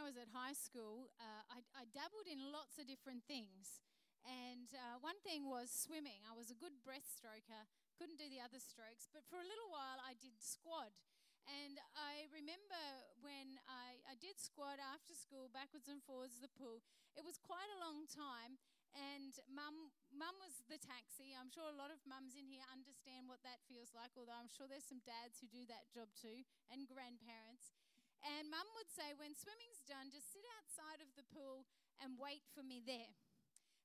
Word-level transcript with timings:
I 0.00 0.08
was 0.08 0.16
at 0.16 0.32
high 0.32 0.56
school, 0.56 1.12
uh, 1.20 1.44
I, 1.52 1.60
I, 1.76 1.84
dabbled 1.92 2.24
in 2.24 2.40
lots 2.48 2.80
of 2.80 2.88
different 2.88 3.20
things. 3.28 3.84
And 4.24 4.72
uh, 4.72 4.96
one 5.04 5.20
thing 5.20 5.44
was 5.44 5.68
swimming. 5.68 6.24
I 6.24 6.32
was 6.32 6.48
a 6.48 6.56
good 6.56 6.72
breaststroker, 6.80 7.68
couldn't 8.00 8.16
do 8.16 8.24
the 8.32 8.40
other 8.40 8.56
strokes, 8.56 9.12
but 9.12 9.28
for 9.28 9.36
a 9.36 9.44
little 9.44 9.68
while 9.68 10.00
I 10.00 10.16
did 10.16 10.40
squad. 10.40 10.96
And 11.44 11.76
I 11.92 12.32
remember 12.32 12.80
when 13.20 13.60
I, 13.68 14.00
I 14.08 14.16
did 14.16 14.40
squad 14.40 14.80
after 14.80 15.12
school, 15.12 15.52
backwards 15.52 15.92
and 15.92 16.00
forwards 16.00 16.40
the 16.40 16.48
pool. 16.48 16.80
It 17.12 17.24
was 17.28 17.36
quite 17.36 17.68
a 17.76 17.82
long 17.84 18.08
time, 18.08 18.56
and 18.96 19.36
mum, 19.52 19.92
mum 20.08 20.36
was 20.40 20.64
the 20.64 20.80
taxi. 20.80 21.36
I'm 21.36 21.52
sure 21.52 21.68
a 21.68 21.76
lot 21.76 21.92
of 21.92 22.00
mums 22.08 22.40
in 22.40 22.48
here 22.48 22.64
understand 22.72 23.28
what 23.28 23.44
that 23.44 23.60
feels 23.68 23.92
like, 23.92 24.16
although 24.16 24.36
I'm 24.36 24.48
sure 24.48 24.64
there's 24.64 24.88
some 24.88 25.04
dads 25.04 25.44
who 25.44 25.48
do 25.52 25.68
that 25.68 25.92
job 25.92 26.08
too, 26.16 26.40
and 26.72 26.88
grandparents. 26.88 27.76
And 28.20 28.52
mum 28.52 28.68
would 28.76 28.92
say, 28.92 29.16
when 29.16 29.32
swimming's 29.32 29.80
done, 29.88 30.12
just 30.12 30.28
sit 30.28 30.44
outside 30.60 31.00
of 31.00 31.08
the 31.16 31.24
pool 31.32 31.64
and 32.00 32.20
wait 32.20 32.44
for 32.52 32.60
me 32.60 32.84
there. 32.84 33.16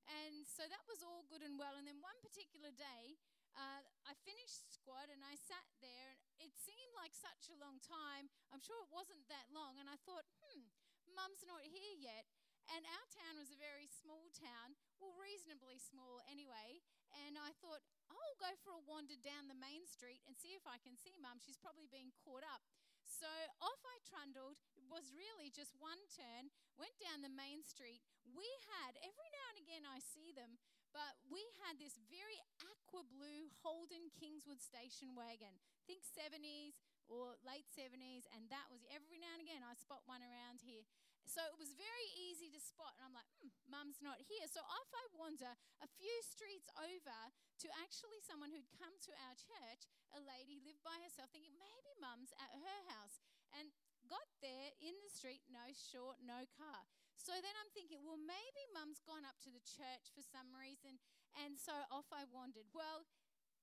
And 0.05 0.45
so 0.45 0.67
that 0.67 0.85
was 0.85 1.01
all 1.01 1.25
good 1.25 1.41
and 1.41 1.57
well. 1.57 1.79
And 1.79 1.87
then 1.87 2.03
one 2.03 2.19
particular 2.21 2.69
day, 2.75 3.17
uh, 3.55 3.81
I 4.03 4.13
finished 4.27 4.67
squad 4.69 5.07
and 5.07 5.23
I 5.23 5.39
sat 5.39 5.65
there, 5.79 6.19
and 6.43 6.51
it 6.51 6.59
seemed 6.59 6.93
like 6.99 7.15
such 7.15 7.47
a 7.47 7.57
long 7.57 7.79
time. 7.79 8.27
I'm 8.51 8.61
sure 8.61 8.75
it 8.83 8.91
wasn't 8.91 9.23
that 9.31 9.47
long. 9.55 9.79
And 9.79 9.87
I 9.87 9.95
thought, 10.03 10.27
hmm, 10.43 10.67
mum's 11.15 11.47
not 11.47 11.63
here 11.63 11.95
yet. 11.95 12.27
And 12.73 12.81
our 12.81 13.07
town 13.13 13.37
was 13.37 13.53
a 13.53 13.61
very 13.61 13.85
small 13.85 14.25
town, 14.33 14.73
well, 14.97 15.13
reasonably 15.21 15.77
small 15.77 16.17
anyway. 16.25 16.81
And 17.25 17.37
I 17.37 17.53
thought, 17.61 17.85
I'll 18.09 18.37
go 18.41 18.51
for 18.65 18.73
a 18.73 18.85
wander 18.89 19.15
down 19.21 19.47
the 19.47 19.57
main 19.57 19.85
street 19.85 20.25
and 20.25 20.33
see 20.33 20.57
if 20.57 20.65
I 20.65 20.81
can 20.81 20.97
see 20.97 21.13
mum. 21.21 21.37
She's 21.39 21.61
probably 21.61 21.85
being 21.87 22.09
caught 22.25 22.43
up. 22.43 22.65
So 23.05 23.29
off 23.61 23.81
I 23.85 23.97
trundled. 24.05 24.57
It 24.75 24.85
was 24.89 25.13
really 25.13 25.53
just 25.53 25.77
one 25.77 26.01
turn, 26.13 26.49
went 26.75 26.97
down 26.97 27.21
the 27.21 27.31
main 27.31 27.61
street. 27.61 28.01
We 28.33 28.45
had, 28.75 28.97
every 29.01 29.29
now 29.31 29.47
and 29.53 29.59
again 29.61 29.85
I 29.85 30.01
see 30.01 30.33
them, 30.33 30.57
but 30.91 31.17
we 31.29 31.43
had 31.65 31.77
this 31.77 31.99
very 32.09 32.39
aqua 32.63 33.05
blue 33.05 33.51
Holden 33.61 34.09
Kingswood 34.15 34.63
station 34.63 35.13
wagon. 35.13 35.53
Think 35.85 36.01
70s 36.01 36.81
or 37.05 37.37
late 37.45 37.69
70s, 37.69 38.25
and 38.33 38.49
that 38.49 38.71
was 38.73 38.81
every 38.89 39.21
now 39.21 39.33
and 39.37 39.43
again 39.43 39.61
I 39.61 39.77
spot 39.77 40.01
one 40.09 40.25
around 40.25 40.65
here. 40.65 40.87
So 41.25 41.41
it 41.45 41.57
was 41.57 41.73
very 41.75 42.07
easy 42.15 42.47
to 42.53 42.61
spot, 42.61 42.95
and 42.95 43.03
I'm 43.03 43.17
like, 43.17 43.27
hmm, 43.41 43.51
mum's 43.67 43.99
not 43.99 44.21
here. 44.23 44.45
So 44.47 44.61
off 44.61 44.89
I 44.93 45.05
wander 45.17 45.51
a 45.81 45.89
few 45.97 46.15
streets 46.23 46.69
over 46.79 47.19
to 47.61 47.67
actually 47.81 48.21
someone 48.21 48.53
who'd 48.53 48.69
come 48.77 48.93
to 49.09 49.11
our 49.25 49.35
church, 49.35 49.89
a 50.13 50.21
lady 50.21 50.61
lived 50.61 50.85
by 50.85 51.01
herself, 51.01 51.33
thinking 51.33 51.57
maybe 51.57 51.91
mum's 51.97 52.31
at 52.37 52.53
her 52.53 52.79
house. 52.93 53.19
And 53.55 53.73
got 54.05 54.27
there 54.41 54.71
in 54.81 54.93
the 55.01 55.11
street, 55.11 55.41
no 55.49 55.73
short, 55.73 56.21
no 56.21 56.45
car. 56.55 56.85
So 57.17 57.33
then 57.33 57.55
I'm 57.57 57.71
thinking, 57.73 58.05
well, 58.05 58.21
maybe 58.21 58.63
mum's 58.75 59.01
gone 59.01 59.25
up 59.25 59.41
to 59.43 59.51
the 59.51 59.63
church 59.63 60.13
for 60.13 60.21
some 60.21 60.53
reason. 60.53 61.01
And 61.41 61.57
so 61.57 61.73
off 61.89 62.07
I 62.13 62.29
wandered. 62.29 62.69
Well, 62.69 63.09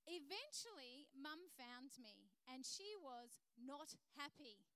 eventually, 0.08 1.06
mum 1.14 1.38
found 1.54 1.94
me 2.00 2.34
and 2.50 2.66
she 2.66 2.90
was 2.98 3.38
not 3.54 3.94
happy. 4.18 4.66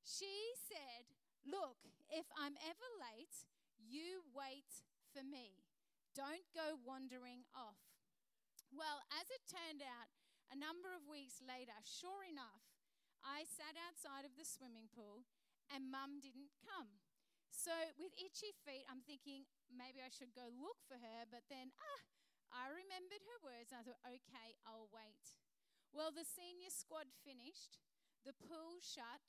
She 0.00 0.54
said, 0.54 1.15
Look, 1.46 1.78
if 2.10 2.26
I'm 2.34 2.58
ever 2.58 2.88
late, 2.98 3.46
you 3.78 4.26
wait 4.34 4.82
for 5.14 5.22
me. 5.22 5.62
Don't 6.10 6.50
go 6.50 6.74
wandering 6.82 7.46
off. 7.54 7.78
Well, 8.74 9.06
as 9.14 9.30
it 9.30 9.46
turned 9.46 9.78
out, 9.78 10.10
a 10.50 10.58
number 10.58 10.90
of 10.90 11.06
weeks 11.06 11.38
later, 11.38 11.78
sure 11.86 12.26
enough, 12.26 12.66
I 13.22 13.46
sat 13.46 13.78
outside 13.78 14.26
of 14.26 14.34
the 14.34 14.46
swimming 14.46 14.90
pool 14.90 15.22
and 15.70 15.90
mum 15.90 16.18
didn't 16.18 16.50
come. 16.66 16.98
So, 17.50 17.72
with 17.94 18.14
itchy 18.18 18.54
feet, 18.66 18.86
I'm 18.90 19.06
thinking 19.06 19.46
maybe 19.70 20.02
I 20.02 20.10
should 20.10 20.34
go 20.34 20.50
look 20.50 20.82
for 20.86 20.98
her, 20.98 21.26
but 21.30 21.46
then, 21.46 21.70
ah, 21.78 22.02
I 22.50 22.70
remembered 22.70 23.22
her 23.22 23.38
words 23.42 23.70
and 23.70 23.82
I 23.82 23.86
thought, 23.86 24.02
okay, 24.06 24.58
I'll 24.66 24.90
wait. 24.90 25.34
Well, 25.94 26.10
the 26.10 26.26
senior 26.26 26.70
squad 26.70 27.10
finished, 27.22 27.78
the 28.22 28.36
pool 28.36 28.78
shut, 28.82 29.22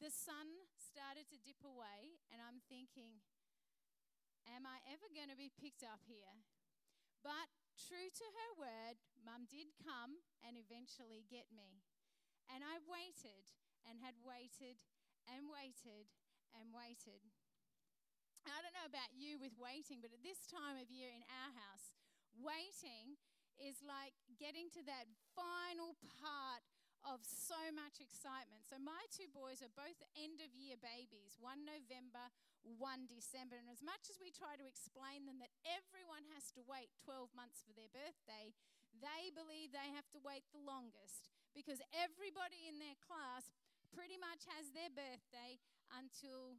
the 0.00 0.12
sun 0.12 0.68
started 0.76 1.26
to 1.32 1.40
dip 1.40 1.60
away, 1.64 2.20
and 2.28 2.44
I'm 2.44 2.60
thinking, 2.68 3.24
am 4.44 4.68
I 4.68 4.84
ever 4.92 5.08
going 5.10 5.32
to 5.32 5.38
be 5.38 5.52
picked 5.52 5.82
up 5.82 6.04
here? 6.04 6.44
But 7.24 7.48
true 7.74 8.12
to 8.12 8.26
her 8.26 8.50
word, 8.60 9.00
Mum 9.24 9.48
did 9.48 9.72
come 9.80 10.22
and 10.44 10.54
eventually 10.54 11.24
get 11.26 11.48
me. 11.50 11.82
And 12.46 12.62
I 12.62 12.78
waited 12.86 13.50
and 13.82 13.98
had 13.98 14.14
waited 14.22 14.84
and 15.26 15.50
waited 15.50 16.12
and 16.54 16.70
waited. 16.70 17.26
I 18.46 18.62
don't 18.62 18.76
know 18.78 18.86
about 18.86 19.10
you 19.10 19.42
with 19.42 19.58
waiting, 19.58 19.98
but 19.98 20.14
at 20.14 20.22
this 20.22 20.46
time 20.46 20.78
of 20.78 20.86
year 20.86 21.10
in 21.10 21.26
our 21.26 21.50
house, 21.58 21.90
waiting 22.38 23.18
is 23.58 23.82
like 23.82 24.14
getting 24.38 24.70
to 24.76 24.84
that 24.86 25.10
final 25.34 25.98
part 26.20 26.62
of 27.06 27.22
so 27.22 27.58
much 27.70 28.02
excitement. 28.02 28.66
So, 28.66 28.82
my 28.82 29.06
two 29.14 29.30
boys 29.30 29.62
are 29.62 29.70
both 29.72 29.96
end 30.18 30.42
of 30.42 30.50
year 30.52 30.74
babies, 30.76 31.38
one 31.38 31.62
November, 31.62 32.28
one 32.66 33.06
December. 33.06 33.54
And 33.54 33.70
as 33.70 33.80
much 33.80 34.10
as 34.10 34.18
we 34.18 34.34
try 34.34 34.58
to 34.58 34.66
explain 34.66 35.24
them 35.24 35.38
that 35.38 35.54
everyone 35.62 36.26
has 36.34 36.50
to 36.58 36.66
wait 36.66 36.90
12 37.06 37.30
months 37.38 37.62
for 37.62 37.72
their 37.72 37.90
birthday, 37.94 38.50
they 38.98 39.30
believe 39.30 39.70
they 39.70 39.94
have 39.94 40.10
to 40.12 40.20
wait 40.20 40.42
the 40.50 40.62
longest 40.62 41.30
because 41.54 41.78
everybody 41.94 42.66
in 42.66 42.82
their 42.82 42.98
class 42.98 43.48
pretty 43.94 44.18
much 44.18 44.44
has 44.52 44.74
their 44.74 44.92
birthday 44.92 45.56
until 45.94 46.58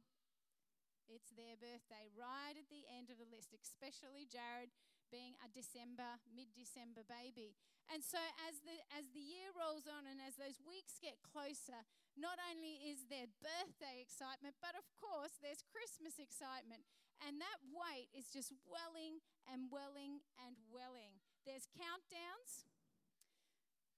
it's 1.08 1.32
their 1.34 1.56
birthday 1.56 2.08
right 2.12 2.56
at 2.56 2.68
the 2.68 2.84
end 2.88 3.08
of 3.08 3.16
the 3.16 3.28
list, 3.28 3.56
especially 3.56 4.28
Jared 4.28 4.72
being 5.08 5.34
a 5.40 5.48
December, 5.50 6.20
mid-December 6.28 7.02
baby. 7.08 7.56
And 7.88 8.04
so 8.04 8.20
as 8.44 8.60
the 8.62 8.76
as 8.92 9.08
the 9.16 9.24
year 9.24 9.48
rolls 9.56 9.88
on 9.88 10.04
and 10.04 10.20
as 10.20 10.36
those 10.36 10.60
weeks 10.60 11.00
get 11.00 11.24
closer, 11.24 11.80
not 12.14 12.36
only 12.52 12.84
is 12.84 13.08
there 13.08 13.28
birthday 13.40 14.04
excitement, 14.04 14.60
but 14.60 14.76
of 14.76 14.84
course 15.00 15.40
there's 15.40 15.64
Christmas 15.64 16.20
excitement. 16.20 16.84
And 17.24 17.40
that 17.40 17.58
wait 17.72 18.12
is 18.14 18.30
just 18.30 18.52
welling 18.68 19.24
and 19.48 19.72
welling 19.72 20.22
and 20.38 20.54
welling. 20.68 21.18
There's 21.48 21.66
countdowns. 21.74 22.68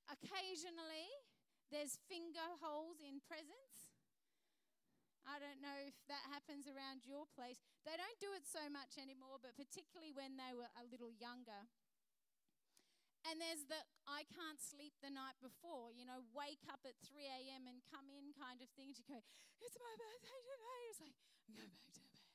Occasionally, 0.08 1.10
there's 1.68 2.00
finger 2.06 2.56
holes 2.62 3.02
in 3.02 3.22
presents. 3.26 3.89
I 5.30 5.38
don't 5.38 5.62
know 5.62 5.78
if 5.86 5.94
that 6.10 6.26
happens 6.26 6.66
around 6.66 7.06
your 7.06 7.30
place. 7.38 7.62
They 7.86 7.94
don't 7.94 8.18
do 8.18 8.34
it 8.34 8.42
so 8.42 8.66
much 8.66 8.98
anymore, 8.98 9.38
but 9.38 9.54
particularly 9.54 10.10
when 10.10 10.34
they 10.34 10.50
were 10.50 10.70
a 10.74 10.84
little 10.90 11.14
younger. 11.14 11.70
And 13.30 13.38
there's 13.38 13.62
the 13.70 13.78
I 14.10 14.26
can't 14.26 14.58
sleep 14.58 14.98
the 14.98 15.12
night 15.12 15.38
before, 15.38 15.94
you 15.94 16.02
know, 16.02 16.26
wake 16.34 16.66
up 16.66 16.82
at 16.82 16.98
3 17.06 17.22
a.m. 17.30 17.70
and 17.70 17.78
come 17.86 18.10
in 18.10 18.34
kind 18.34 18.58
of 18.58 18.68
thing 18.74 18.90
to 18.98 19.04
go, 19.06 19.22
it's 19.62 19.78
my 19.78 19.94
birthday 19.94 20.40
today. 20.50 20.80
It's 20.90 20.98
like, 21.04 21.16
go 21.54 21.62
back 21.70 21.86
to 21.94 22.02
bed. 22.02 22.26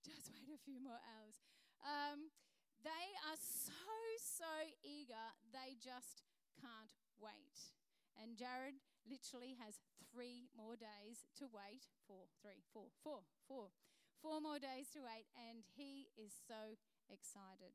Just 0.00 0.32
wait 0.32 0.48
a 0.48 0.56
few 0.64 0.80
more 0.80 1.02
hours. 1.04 1.36
Um, 1.84 2.32
they 2.80 3.06
are 3.28 3.38
so, 3.38 3.92
so 4.18 4.52
eager, 4.80 5.36
they 5.52 5.76
just 5.76 6.22
can't 6.56 6.94
wait. 7.18 7.74
And 8.16 8.38
Jared 8.38 8.78
literally 9.06 9.58
has 9.58 9.82
three 10.00 10.50
more 10.54 10.74
days 10.74 11.26
to 11.38 11.48
wait. 11.48 11.88
Four, 12.06 12.30
three, 12.40 12.62
four, 12.72 12.90
four, 13.02 13.26
four. 13.48 13.74
Four 14.20 14.38
more 14.38 14.62
days 14.62 14.86
to 14.94 15.02
wait, 15.02 15.26
and 15.34 15.66
he 15.74 16.14
is 16.14 16.30
so 16.30 16.78
excited. 17.10 17.74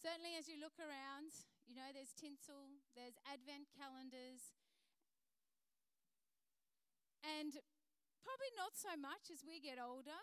Certainly, 0.00 0.34
as 0.40 0.48
you 0.48 0.56
look 0.56 0.80
around, 0.80 1.30
you 1.68 1.76
know, 1.76 1.92
there's 1.92 2.16
tinsel, 2.16 2.80
there's 2.96 3.20
advent 3.28 3.68
calendars, 3.76 4.56
and 7.20 7.54
probably 8.24 8.52
not 8.56 8.74
so 8.74 8.96
much 8.96 9.28
as 9.28 9.44
we 9.44 9.60
get 9.60 9.76
older 9.76 10.18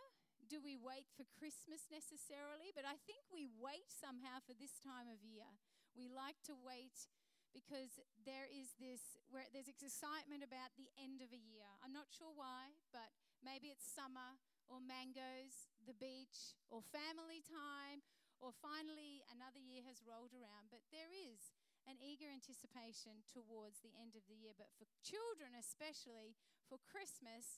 do 0.50 0.58
we 0.58 0.74
wait 0.82 1.06
for 1.14 1.30
Christmas 1.38 1.86
necessarily, 1.94 2.74
but 2.74 2.82
I 2.82 2.98
think 3.06 3.22
we 3.30 3.46
wait 3.46 3.86
somehow 3.94 4.42
for 4.42 4.58
this 4.58 4.82
time 4.82 5.06
of 5.06 5.22
year. 5.22 5.46
We 5.94 6.10
like 6.10 6.42
to 6.50 6.58
wait 6.58 7.06
because 7.54 8.00
there 8.26 8.48
is 8.50 8.74
this 8.78 9.18
where 9.30 9.48
there's 9.52 9.70
excitement 9.70 10.46
about 10.46 10.74
the 10.78 10.90
end 11.00 11.22
of 11.22 11.30
a 11.34 11.42
year. 11.42 11.68
I'm 11.82 11.94
not 11.94 12.10
sure 12.10 12.32
why, 12.34 12.74
but 12.94 13.10
maybe 13.42 13.70
it's 13.74 13.86
summer 13.86 14.38
or 14.70 14.78
mangoes, 14.78 15.70
the 15.84 15.98
beach, 15.98 16.54
or 16.70 16.86
family 16.94 17.42
time, 17.42 18.06
or 18.38 18.54
finally 18.62 19.26
another 19.34 19.60
year 19.60 19.82
has 19.90 20.06
rolled 20.06 20.32
around. 20.38 20.70
But 20.70 20.86
there 20.94 21.10
is 21.10 21.52
an 21.90 21.98
eager 21.98 22.30
anticipation 22.30 23.26
towards 23.26 23.82
the 23.82 23.98
end 23.98 24.14
of 24.14 24.24
the 24.30 24.38
year. 24.38 24.54
But 24.54 24.70
for 24.78 24.86
children, 25.02 25.58
especially 25.58 26.38
for 26.70 26.78
Christmas, 26.86 27.58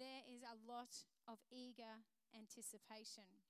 there 0.00 0.24
is 0.24 0.40
a 0.40 0.56
lot 0.64 1.04
of 1.28 1.36
eager 1.52 2.04
anticipation. 2.32 3.45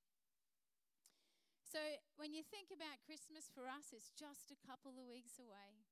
So 1.76 1.84
when 2.16 2.32
you 2.32 2.40
think 2.40 2.72
about 2.72 3.04
Christmas 3.04 3.52
for 3.52 3.68
us, 3.68 3.92
it's 3.92 4.08
just 4.16 4.48
a 4.48 4.56
couple 4.64 4.96
of 4.96 5.04
weeks 5.12 5.36
away. 5.36 5.84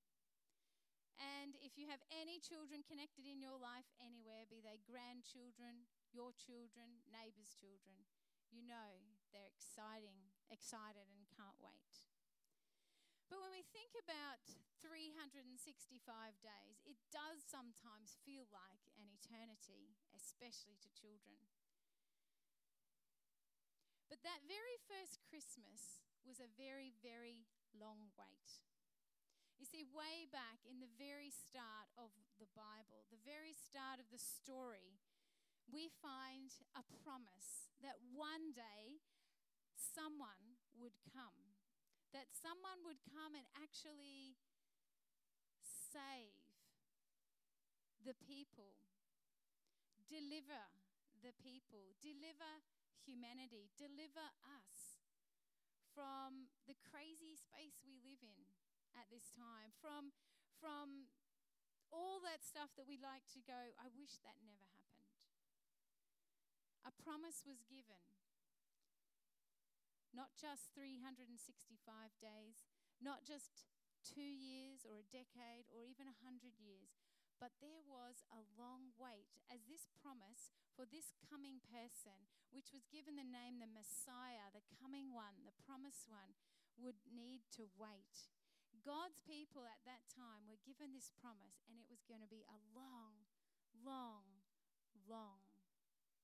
And 1.20 1.60
if 1.60 1.76
you 1.76 1.92
have 1.92 2.00
any 2.08 2.40
children 2.40 2.80
connected 2.88 3.28
in 3.28 3.44
your 3.44 3.60
life 3.60 3.84
anywhere, 4.00 4.48
be 4.48 4.64
they 4.64 4.80
grandchildren, 4.88 5.84
your 6.08 6.32
children, 6.40 7.04
neighbors' 7.12 7.52
children, 7.52 8.08
you 8.48 8.64
know 8.64 8.96
they're 9.28 9.52
exciting, 9.52 10.32
excited 10.48 11.04
and 11.12 11.28
can't 11.36 11.60
wait. 11.60 12.08
But 13.28 13.44
when 13.44 13.52
we 13.52 13.68
think 13.68 13.92
about 14.00 14.40
365 14.80 15.52
days, 16.40 16.80
it 16.88 16.96
does 17.12 17.44
sometimes 17.44 18.16
feel 18.24 18.48
like 18.48 18.88
an 18.96 19.12
eternity, 19.12 20.00
especially 20.16 20.80
to 20.80 20.88
children. 20.96 21.36
But 24.08 24.22
that 24.22 24.44
very 24.46 24.78
first 24.86 25.20
Christmas 25.26 26.02
was 26.22 26.40
a 26.40 26.50
very, 26.56 26.92
very 27.02 27.44
long 27.74 28.12
wait. 28.14 28.62
You 29.56 29.66
see, 29.66 29.86
way 29.86 30.28
back 30.28 30.60
in 30.66 30.82
the 30.82 30.90
very 30.98 31.30
start 31.32 31.88
of 31.96 32.12
the 32.36 32.50
Bible, 32.52 33.06
the 33.08 33.22
very 33.22 33.54
start 33.54 34.02
of 34.02 34.10
the 34.10 34.20
story, 34.20 35.00
we 35.70 35.88
find 36.02 36.52
a 36.76 36.84
promise 37.00 37.72
that 37.80 37.96
one 38.12 38.52
day 38.52 39.00
someone 39.74 40.60
would 40.76 40.98
come 41.08 41.54
that 42.14 42.30
someone 42.30 42.78
would 42.86 43.02
come 43.10 43.34
and 43.34 43.42
actually 43.58 44.38
save 45.58 46.46
the 48.06 48.14
people, 48.22 48.70
deliver 50.06 50.62
the 51.26 51.34
people, 51.42 51.98
deliver 51.98 52.62
humanity, 53.02 53.74
deliver 53.74 54.30
us 54.46 55.02
from 55.90 56.50
the 56.66 56.78
crazy 56.86 57.34
space 57.34 57.82
we 57.82 57.98
live 58.02 58.22
in 58.22 58.46
at 58.94 59.10
this 59.10 59.30
time, 59.34 59.74
from, 59.82 60.14
from 60.58 61.10
all 61.90 62.22
that 62.22 62.46
stuff 62.46 62.70
that 62.78 62.86
we 62.86 62.98
like 62.98 63.26
to 63.34 63.42
go, 63.42 63.74
I 63.78 63.90
wish 63.94 64.22
that 64.22 64.38
never 64.42 64.66
happened. 64.70 65.10
A 66.86 66.92
promise 66.94 67.42
was 67.42 67.62
given 67.66 68.14
not 70.14 70.38
just 70.38 70.70
365 70.78 71.34
days, 72.22 72.62
not 73.02 73.26
just 73.26 73.66
two 74.06 74.22
years 74.22 74.86
or 74.86 75.02
a 75.02 75.10
decade 75.10 75.66
or 75.74 75.82
even 75.82 76.06
a 76.06 76.22
hundred 76.22 76.54
years, 76.54 76.94
but 77.42 77.58
there 77.58 77.82
was 77.82 78.22
a 78.30 78.46
long 78.54 78.94
wait 78.94 79.34
as 79.50 79.66
this 79.66 79.90
promise 79.90 80.54
for 80.74 80.84
this 80.84 81.14
coming 81.22 81.62
person, 81.70 82.26
which 82.50 82.74
was 82.74 82.90
given 82.90 83.14
the 83.14 83.26
name 83.26 83.62
the 83.62 83.70
Messiah, 83.70 84.50
the 84.50 84.66
coming 84.74 85.14
one, 85.14 85.46
the 85.46 85.54
promised 85.62 86.10
one, 86.10 86.34
would 86.82 86.98
need 87.06 87.46
to 87.54 87.70
wait. 87.78 88.30
God's 88.82 89.22
people 89.22 89.64
at 89.64 89.80
that 89.86 90.04
time 90.10 90.50
were 90.50 90.60
given 90.66 90.92
this 90.92 91.14
promise, 91.14 91.62
and 91.70 91.78
it 91.78 91.86
was 91.86 92.02
going 92.04 92.20
to 92.20 92.28
be 92.28 92.42
a 92.50 92.58
long, 92.74 93.22
long, 93.80 94.42
long 95.06 95.46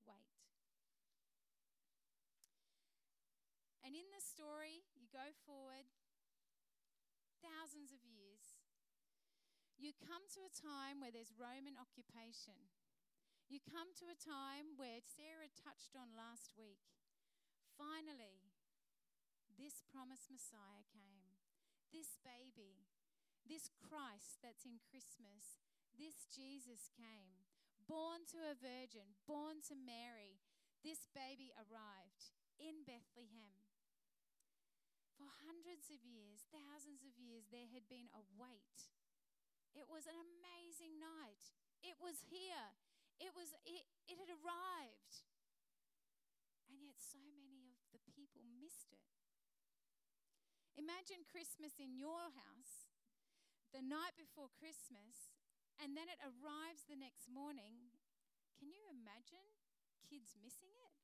wait. 0.02 0.42
And 3.86 3.94
in 3.94 4.06
the 4.10 4.20
story, 4.20 4.82
you 4.98 5.06
go 5.08 5.32
forward 5.46 5.88
thousands 7.40 7.94
of 7.94 8.02
years. 8.04 8.58
You 9.80 9.96
come 9.96 10.26
to 10.36 10.44
a 10.44 10.52
time 10.52 11.00
where 11.00 11.14
there's 11.14 11.32
Roman 11.32 11.78
occupation. 11.80 12.58
You 13.50 13.58
come 13.66 13.90
to 13.98 14.06
a 14.06 14.14
time 14.14 14.78
where 14.78 15.02
Sarah 15.02 15.50
touched 15.50 15.98
on 15.98 16.14
last 16.14 16.54
week. 16.54 16.86
Finally, 17.74 18.46
this 19.58 19.82
promised 19.90 20.30
Messiah 20.30 20.86
came. 20.94 21.34
This 21.90 22.14
baby, 22.22 22.86
this 23.42 23.66
Christ 23.74 24.38
that's 24.38 24.62
in 24.62 24.78
Christmas, 24.78 25.58
this 25.98 26.30
Jesus 26.30 26.94
came. 26.94 27.42
Born 27.90 28.22
to 28.30 28.38
a 28.38 28.54
virgin, 28.54 29.18
born 29.26 29.58
to 29.66 29.74
Mary, 29.74 30.38
this 30.86 31.10
baby 31.10 31.50
arrived 31.58 32.30
in 32.54 32.86
Bethlehem. 32.86 33.66
For 35.18 35.26
hundreds 35.42 35.90
of 35.90 36.06
years, 36.06 36.46
thousands 36.54 37.02
of 37.02 37.18
years, 37.18 37.50
there 37.50 37.66
had 37.74 37.90
been 37.90 38.14
a 38.14 38.22
wait. 38.38 38.94
It 39.74 39.90
was 39.90 40.06
an 40.06 40.22
amazing 40.22 41.02
night. 41.02 41.50
It 41.82 41.98
was 41.98 42.22
here. 42.30 42.78
It 43.20 43.36
was 43.36 43.52
it, 43.62 43.84
it 44.08 44.16
had 44.16 44.32
arrived. 44.32 45.14
And 46.66 46.80
yet 46.80 46.98
so 46.98 47.20
many 47.36 47.76
of 47.92 48.00
the 48.08 48.14
people 48.16 48.42
missed 48.58 48.90
it. 48.90 49.04
Imagine 50.78 51.28
Christmas 51.28 51.76
in 51.76 51.92
your 51.92 52.32
house, 52.32 52.88
the 53.76 53.84
night 53.84 54.16
before 54.16 54.48
Christmas, 54.56 55.36
and 55.76 55.92
then 55.92 56.08
it 56.08 56.18
arrives 56.24 56.88
the 56.88 56.96
next 56.96 57.28
morning. 57.28 57.92
Can 58.56 58.72
you 58.72 58.80
imagine 58.88 59.44
kids 60.08 60.32
missing 60.40 60.72
it? 60.80 60.96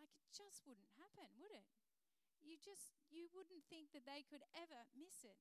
Like 0.00 0.08
it 0.08 0.24
just 0.32 0.64
wouldn't 0.64 0.88
happen, 0.96 1.28
would 1.36 1.52
it? 1.52 1.68
you 2.44 2.60
just 2.60 2.92
you 3.08 3.32
wouldn't 3.32 3.64
think 3.72 3.90
that 3.96 4.04
they 4.04 4.22
could 4.28 4.44
ever 4.52 4.84
miss 4.92 5.24
it. 5.24 5.40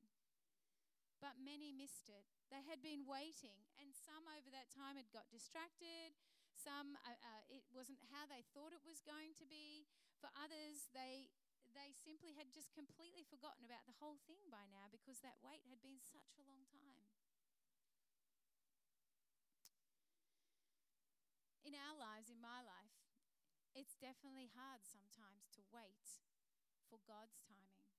But 1.19 1.39
many 1.39 1.75
missed 1.75 2.07
it. 2.07 2.27
They 2.53 2.61
had 2.69 2.85
been 2.85 3.09
waiting, 3.09 3.65
and 3.81 3.89
some 3.97 4.29
over 4.29 4.53
that 4.53 4.69
time 4.69 4.94
had 4.94 5.09
got 5.09 5.25
distracted. 5.33 6.13
Some 6.53 6.94
uh, 7.01 7.17
uh, 7.17 7.44
it 7.50 7.65
wasn't 7.73 7.97
how 8.13 8.29
they 8.29 8.45
thought 8.53 8.77
it 8.77 8.85
was 8.85 9.01
going 9.01 9.33
to 9.41 9.45
be. 9.50 9.89
For 10.21 10.29
others, 10.38 10.85
they 10.94 11.33
they 11.73 11.97
simply 11.97 12.38
had 12.38 12.53
just 12.53 12.69
completely 12.77 13.25
forgotten 13.25 13.65
about 13.65 13.89
the 13.89 13.97
whole 13.97 14.21
thing 14.29 14.45
by 14.53 14.69
now 14.69 14.85
because 14.94 15.17
that 15.25 15.41
wait 15.41 15.65
had 15.65 15.81
been 15.81 15.97
such 15.97 16.38
a 16.38 16.45
long 16.45 16.69
time. 16.69 17.09
In 21.65 21.73
our 21.73 21.97
lives, 21.97 22.29
in 22.29 22.38
my 22.38 22.61
life, 22.61 23.01
it's 23.73 23.97
definitely 23.97 24.53
hard 24.53 24.85
sometimes 24.85 25.49
to 25.57 25.65
wait 25.73 26.21
for 26.85 27.01
God's 27.09 27.41
timing. 27.49 27.89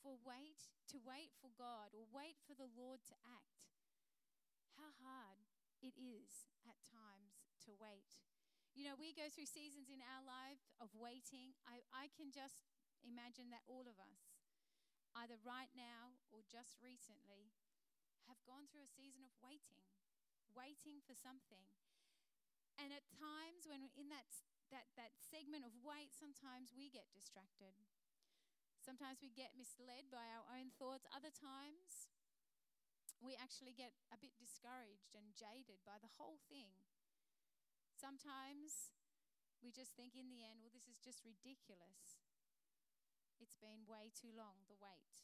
For 0.00 0.16
wait, 0.24 0.72
to 0.88 0.96
wait 1.04 1.36
for 1.36 1.52
God 1.52 1.92
or 1.92 2.08
wait 2.08 2.40
for 2.48 2.56
the 2.56 2.72
Lord 2.72 3.04
to 3.12 3.16
act. 3.28 3.69
How 4.80 4.96
hard 5.04 5.44
it 5.84 5.92
is 6.00 6.48
at 6.64 6.80
times 6.88 7.44
to 7.68 7.76
wait. 7.76 8.16
You 8.72 8.88
know, 8.88 8.96
we 8.96 9.12
go 9.12 9.28
through 9.28 9.44
seasons 9.44 9.92
in 9.92 10.00
our 10.00 10.24
life 10.24 10.64
of 10.80 10.88
waiting. 10.96 11.52
I, 11.68 11.84
I 11.92 12.08
can 12.16 12.32
just 12.32 12.64
imagine 13.04 13.52
that 13.52 13.68
all 13.68 13.84
of 13.84 14.00
us, 14.00 14.40
either 15.20 15.36
right 15.44 15.68
now 15.76 16.16
or 16.32 16.40
just 16.48 16.80
recently, 16.80 17.52
have 18.24 18.40
gone 18.48 18.72
through 18.72 18.88
a 18.88 18.96
season 18.96 19.20
of 19.20 19.36
waiting, 19.44 19.84
waiting 20.56 21.04
for 21.04 21.12
something. 21.12 21.68
And 22.80 22.88
at 22.96 23.04
times 23.12 23.68
when 23.68 23.84
we're 23.84 24.00
in 24.00 24.08
that, 24.08 24.32
that, 24.72 24.88
that 24.96 25.12
segment 25.20 25.68
of 25.68 25.76
wait, 25.84 26.16
sometimes 26.16 26.72
we 26.72 26.88
get 26.88 27.12
distracted. 27.12 27.76
Sometimes 28.80 29.20
we 29.20 29.28
get 29.28 29.60
misled 29.60 30.08
by 30.08 30.24
our 30.32 30.48
own 30.56 30.72
thoughts. 30.80 31.04
Other 31.12 31.28
times, 31.28 32.08
we 33.20 33.36
actually 33.36 33.76
get 33.76 33.92
a 34.08 34.18
bit 34.18 34.32
discouraged 34.40 35.12
and 35.12 35.36
jaded 35.36 35.84
by 35.84 36.00
the 36.00 36.12
whole 36.16 36.40
thing. 36.48 36.72
Sometimes 37.92 38.96
we 39.60 39.68
just 39.68 39.92
think 39.92 40.16
in 40.16 40.32
the 40.32 40.40
end, 40.40 40.64
well, 40.64 40.72
this 40.72 40.88
is 40.88 40.96
just 40.96 41.20
ridiculous. 41.20 42.24
It's 43.36 43.56
been 43.60 43.84
way 43.84 44.08
too 44.12 44.32
long, 44.32 44.64
the 44.68 44.76
wait. 44.80 45.20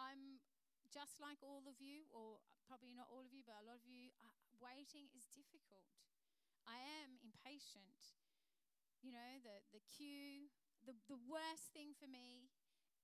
I'm 0.00 0.40
just 0.88 1.20
like 1.20 1.40
all 1.44 1.68
of 1.68 1.76
you, 1.80 2.08
or 2.08 2.40
probably 2.64 2.96
not 2.96 3.12
all 3.12 3.24
of 3.24 3.32
you, 3.32 3.44
but 3.44 3.60
a 3.60 3.66
lot 3.68 3.80
of 3.80 3.84
you, 3.84 4.12
uh, 4.24 4.32
waiting 4.60 5.12
is 5.12 5.28
difficult. 5.28 5.92
I 6.64 6.80
am 7.04 7.20
impatient. 7.20 8.16
You 9.04 9.12
know, 9.12 9.44
the, 9.44 9.60
the 9.76 9.84
queue, 9.84 10.48
the, 10.88 10.96
the 11.12 11.20
worst 11.20 11.72
thing 11.76 11.92
for 11.92 12.08
me 12.08 12.48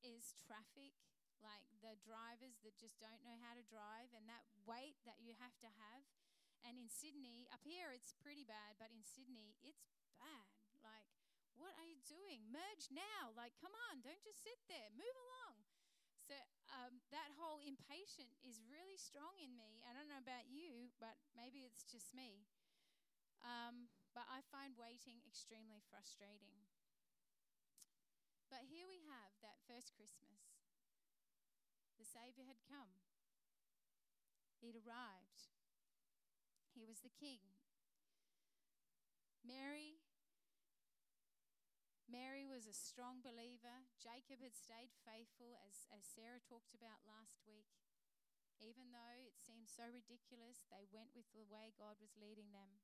is 0.01 0.33
traffic, 0.41 0.97
like 1.41 1.65
the 1.81 1.97
drivers 2.05 2.61
that 2.63 2.77
just 2.77 3.01
don't 3.01 3.25
know 3.25 3.37
how 3.41 3.57
to 3.57 3.65
drive 3.67 4.13
and 4.17 4.29
that 4.29 4.45
wait 4.65 5.01
that 5.05 5.21
you 5.21 5.37
have 5.41 5.57
to 5.65 5.71
have. 5.81 6.05
And 6.65 6.77
in 6.77 6.93
Sydney, 6.93 7.49
up 7.51 7.65
here 7.65 7.93
it's 7.93 8.13
pretty 8.21 8.45
bad, 8.45 8.77
but 8.77 8.93
in 8.93 9.01
Sydney 9.05 9.57
it's 9.65 9.89
bad. 10.21 10.53
Like, 10.85 11.09
what 11.57 11.77
are 11.77 11.89
you 11.89 12.01
doing? 12.09 12.45
Merge 12.49 12.89
now. 12.93 13.33
Like, 13.37 13.57
come 13.61 13.73
on, 13.93 14.05
don't 14.05 14.21
just 14.25 14.41
sit 14.41 14.61
there, 14.69 14.93
move 14.97 15.17
along. 15.29 15.61
So, 16.25 16.37
um, 16.73 17.01
that 17.11 17.33
whole 17.37 17.61
impatient 17.65 18.33
is 18.45 18.63
really 18.69 18.97
strong 18.97 19.35
in 19.41 19.57
me. 19.57 19.83
I 19.85 19.97
don't 19.97 20.09
know 20.09 20.21
about 20.21 20.49
you, 20.49 20.93
but 21.03 21.17
maybe 21.35 21.65
it's 21.65 21.85
just 21.85 22.13
me. 22.13 22.47
Um, 23.41 23.89
but 24.13 24.29
I 24.29 24.45
find 24.53 24.77
waiting 24.77 25.25
extremely 25.25 25.81
frustrating. 25.89 26.69
But 28.51 28.67
here 28.67 28.91
we 28.91 29.01
have 29.07 29.33
that 29.47 29.63
first 29.71 29.95
Christmas. 29.95 30.50
Savior 32.11 32.51
had 32.51 32.59
come, 32.67 32.91
he'd 34.59 34.75
arrived, 34.75 35.55
he 36.75 36.83
was 36.83 37.01
the 37.07 37.15
King. 37.15 37.43
Mary. 39.47 40.03
Mary 42.11 42.43
was 42.43 42.67
a 42.67 42.75
strong 42.75 43.23
believer. 43.23 43.87
Jacob 44.03 44.43
had 44.43 44.59
stayed 44.59 44.91
faithful, 45.07 45.55
as, 45.63 45.87
as 45.95 46.03
Sarah 46.03 46.43
talked 46.43 46.75
about 46.75 47.07
last 47.07 47.39
week. 47.47 47.71
Even 48.59 48.93
though 48.93 49.19
it 49.25 49.39
seemed 49.41 49.71
so 49.71 49.87
ridiculous, 49.89 50.67
they 50.69 50.85
went 50.91 51.15
with 51.17 51.31
the 51.33 51.47
way 51.47 51.73
God 51.79 51.97
was 52.03 52.19
leading 52.19 52.53
them. 52.53 52.83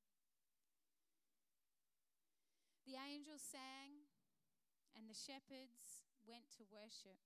The 2.89 2.97
angels 2.97 3.43
sang, 3.43 4.09
and 4.95 5.11
the 5.11 5.19
shepherds 5.19 6.07
went 6.25 6.49
to 6.57 6.65
worship. 6.71 7.19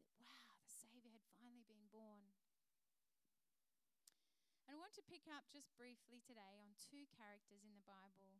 That, 0.00 0.10
wow, 0.18 0.58
the 0.64 0.72
Savior 0.72 1.12
had 1.12 1.28
finally 1.36 1.62
been 1.68 1.86
born. 1.92 2.34
And 4.66 4.74
I 4.74 4.75
want 4.86 4.94
to 4.94 5.10
pick 5.10 5.26
up 5.26 5.42
just 5.50 5.74
briefly 5.74 6.22
today 6.22 6.62
on 6.62 6.70
two 6.78 7.10
characters 7.10 7.66
in 7.66 7.74
the 7.74 7.82
Bible 7.90 8.38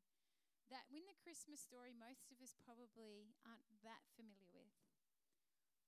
that, 0.71 0.87
in 0.95 1.03
the 1.11 1.19
Christmas 1.19 1.59
story, 1.59 1.91
most 1.91 2.31
of 2.31 2.39
us 2.39 2.55
probably 2.63 3.35
aren't 3.43 3.67
that 3.83 4.07
familiar 4.15 4.47
with. 4.55 4.79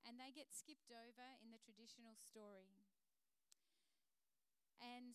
And 0.03 0.19
they 0.19 0.35
get 0.35 0.51
skipped 0.51 0.91
over 0.91 1.39
in 1.39 1.55
the 1.55 1.63
traditional 1.63 2.19
story. 2.19 2.75
And 4.83 5.15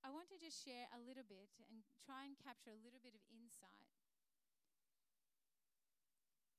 I 0.00 0.08
want 0.08 0.32
to 0.32 0.40
just 0.40 0.64
share 0.64 0.88
a 0.96 1.04
little 1.04 1.28
bit 1.28 1.52
and 1.68 1.84
try 2.00 2.24
and 2.24 2.32
capture 2.40 2.72
a 2.72 2.80
little 2.80 3.04
bit 3.04 3.12
of 3.12 3.20
insight 3.28 3.92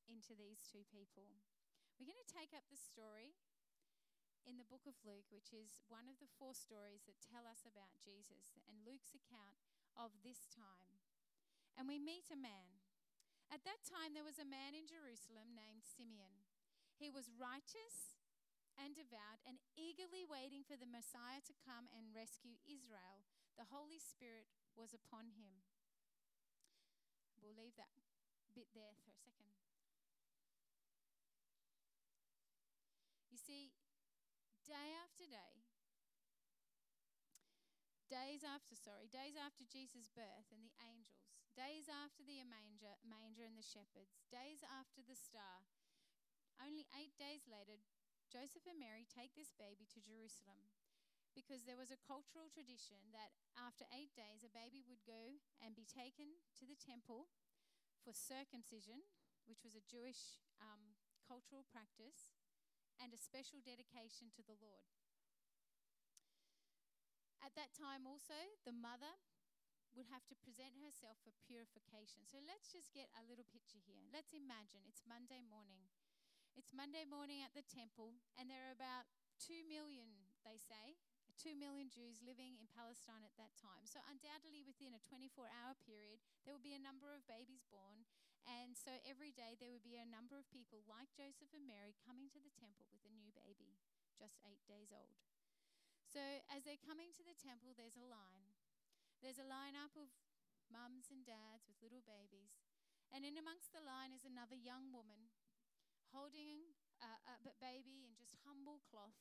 into 0.06 0.38
these 0.38 0.62
two 0.62 0.86
people. 0.94 1.42
We're 1.98 2.06
going 2.06 2.22
to 2.22 2.38
take 2.38 2.54
up 2.54 2.70
the 2.70 2.78
story 2.78 3.34
in 4.46 4.62
the 4.62 4.70
book 4.70 4.86
of 4.86 4.98
Luke, 5.02 5.26
which 5.34 5.50
is 5.52 5.82
one 5.90 6.06
of 6.06 6.22
the 6.22 6.30
four 6.38 6.54
stories 6.54 7.06
that 7.10 7.18
tell 7.18 7.50
us 7.50 7.66
about 7.66 7.98
Jesus 8.02 8.54
and 8.70 8.86
Luke's 8.86 9.18
account 9.18 9.58
of 9.98 10.14
this 10.22 10.46
time. 10.54 11.02
And 11.76 11.90
we 11.90 11.98
meet 11.98 12.30
a 12.30 12.40
man. 12.40 12.80
At 13.50 13.66
that 13.66 13.86
time, 13.86 14.14
there 14.14 14.26
was 14.26 14.42
a 14.42 14.48
man 14.48 14.78
in 14.78 14.90
Jerusalem 14.90 15.54
named 15.54 15.86
Simeon. 15.86 16.46
He 16.96 17.12
was 17.12 17.34
righteous 17.36 18.18
and 18.78 18.96
devout 18.96 19.42
and 19.44 19.60
eagerly 19.76 20.24
waiting 20.24 20.64
for 20.64 20.78
the 20.80 20.90
Messiah 20.90 21.44
to 21.46 21.64
come 21.66 21.90
and 21.92 22.16
rescue 22.16 22.62
Israel. 22.66 23.26
The 23.60 23.70
Holy 23.72 24.00
Spirit 24.00 24.52
was 24.76 24.92
upon 24.92 25.36
him. 25.36 25.64
We'll 27.40 27.56
leave 27.56 27.78
that 27.78 27.92
bit 28.56 28.72
there 28.72 28.96
for 29.04 29.12
a 29.12 29.20
second. 29.20 29.52
You 33.32 33.40
see, 33.40 33.76
day 34.66 34.94
after 34.98 35.30
day, 35.30 35.54
days 38.10 38.42
after, 38.42 38.74
sorry, 38.74 39.10
days 39.10 39.38
after 39.38 39.66
Jesus' 39.66 40.10
birth 40.10 40.50
and 40.50 40.66
the 40.66 40.76
angels, 40.82 41.30
days 41.54 41.88
after 41.88 42.26
the 42.26 42.42
manger, 42.46 42.98
manger 43.06 43.46
and 43.46 43.56
the 43.56 43.66
shepherds, 43.66 44.20
days 44.30 44.66
after 44.66 45.06
the 45.06 45.16
star, 45.16 45.66
only 46.60 46.88
eight 46.96 47.16
days 47.16 47.46
later, 47.48 47.80
Joseph 48.32 48.66
and 48.66 48.82
Mary 48.82 49.06
take 49.06 49.36
this 49.36 49.54
baby 49.56 49.86
to 49.92 50.04
Jerusalem 50.04 50.72
because 51.36 51.68
there 51.68 51.80
was 51.80 51.92
a 51.92 52.00
cultural 52.00 52.48
tradition 52.48 53.12
that 53.12 53.36
after 53.60 53.84
eight 53.92 54.16
days, 54.16 54.42
a 54.42 54.52
baby 54.56 54.88
would 54.88 55.04
go 55.04 55.36
and 55.60 55.76
be 55.76 55.84
taken 55.84 56.40
to 56.56 56.64
the 56.64 56.80
temple 56.80 57.28
for 58.02 58.16
circumcision, 58.16 59.04
which 59.44 59.68
was 59.68 59.76
a 59.76 59.84
Jewish 59.84 60.40
um, 60.64 60.96
cultural 61.28 61.68
practice 61.68 62.35
and 63.02 63.12
a 63.12 63.20
special 63.20 63.60
dedication 63.62 64.32
to 64.36 64.42
the 64.44 64.58
Lord. 64.60 64.90
At 67.44 67.54
that 67.54 67.78
time, 67.78 68.10
also, 68.10 68.36
the 68.66 68.74
mother 68.74 69.22
would 69.94 70.12
have 70.12 70.28
to 70.28 70.36
present 70.44 70.76
herself 70.84 71.16
for 71.24 71.32
purification. 71.48 72.28
So 72.28 72.44
let's 72.44 72.68
just 72.68 72.92
get 72.92 73.08
a 73.16 73.24
little 73.24 73.48
picture 73.48 73.80
here. 73.80 74.04
Let's 74.12 74.36
imagine 74.36 74.84
it's 74.90 75.08
Monday 75.08 75.40
morning. 75.40 75.88
It's 76.56 76.72
Monday 76.72 77.04
morning 77.04 77.44
at 77.44 77.52
the 77.52 77.68
temple, 77.68 78.16
and 78.40 78.48
there 78.48 78.64
are 78.68 78.76
about 78.76 79.08
2 79.44 79.68
million, 79.68 80.08
they 80.48 80.56
say, 80.56 80.96
2 81.36 81.52
million 81.52 81.92
Jews 81.92 82.24
living 82.24 82.56
in 82.56 82.72
Palestine 82.72 83.28
at 83.28 83.36
that 83.36 83.52
time. 83.60 83.84
So, 83.84 84.00
undoubtedly, 84.08 84.64
within 84.64 84.96
a 84.96 85.04
24 85.04 85.52
hour 85.52 85.76
period, 85.84 86.24
there 86.48 86.56
will 86.56 86.64
be 86.64 86.76
a 86.76 86.80
number 86.80 87.12
of 87.12 87.28
babies 87.28 87.68
born, 87.68 88.08
and 88.46 88.78
so 88.78 88.94
every 89.06 89.34
day 89.34 89.58
there 89.58 89.74
would 89.74 89.86
be 89.86 89.98
a 89.98 90.06
number 90.06 90.38
of 90.38 90.46
people 90.54 90.86
like 90.86 91.10
Joseph 91.18 91.50
and 91.54 91.66
Mary 91.66 91.98
coming 92.06 92.30
to 92.30 92.42
the 92.42 92.54
temple 92.54 92.86
with 92.94 93.02
a 93.06 93.14
new 93.14 93.34
baby, 93.34 93.82
just 94.18 94.38
eight 94.46 94.62
days 94.70 94.94
old. 94.94 95.18
So 96.06 96.22
as 96.54 96.64
they're 96.64 96.80
coming 96.80 97.10
to 97.18 97.26
the 97.26 97.36
temple, 97.36 97.74
there's 97.74 97.98
a 97.98 98.06
line. 98.06 98.54
There's 99.20 99.42
a 99.42 99.50
line 99.50 99.74
up 99.74 99.98
of 99.98 100.14
mums 100.70 101.10
and 101.10 101.26
dads 101.26 101.66
with 101.66 101.82
little 101.82 102.06
babies. 102.06 102.62
And 103.10 103.26
in 103.26 103.38
amongst 103.38 103.74
the 103.74 103.82
line 103.82 104.14
is 104.14 104.26
another 104.26 104.58
young 104.58 104.94
woman 104.94 105.34
holding 106.14 106.78
a, 107.02 107.12
a 107.50 107.54
baby 107.60 108.06
in 108.06 108.14
just 108.16 108.38
humble 108.46 108.80
cloth. 108.88 109.18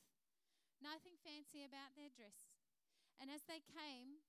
Nothing 0.79 1.17
fancy 1.19 1.65
about 1.65 1.97
their 1.97 2.13
dress. 2.13 2.53
And 3.17 3.31
as 3.31 3.47
they 3.47 3.63
came, 3.63 4.21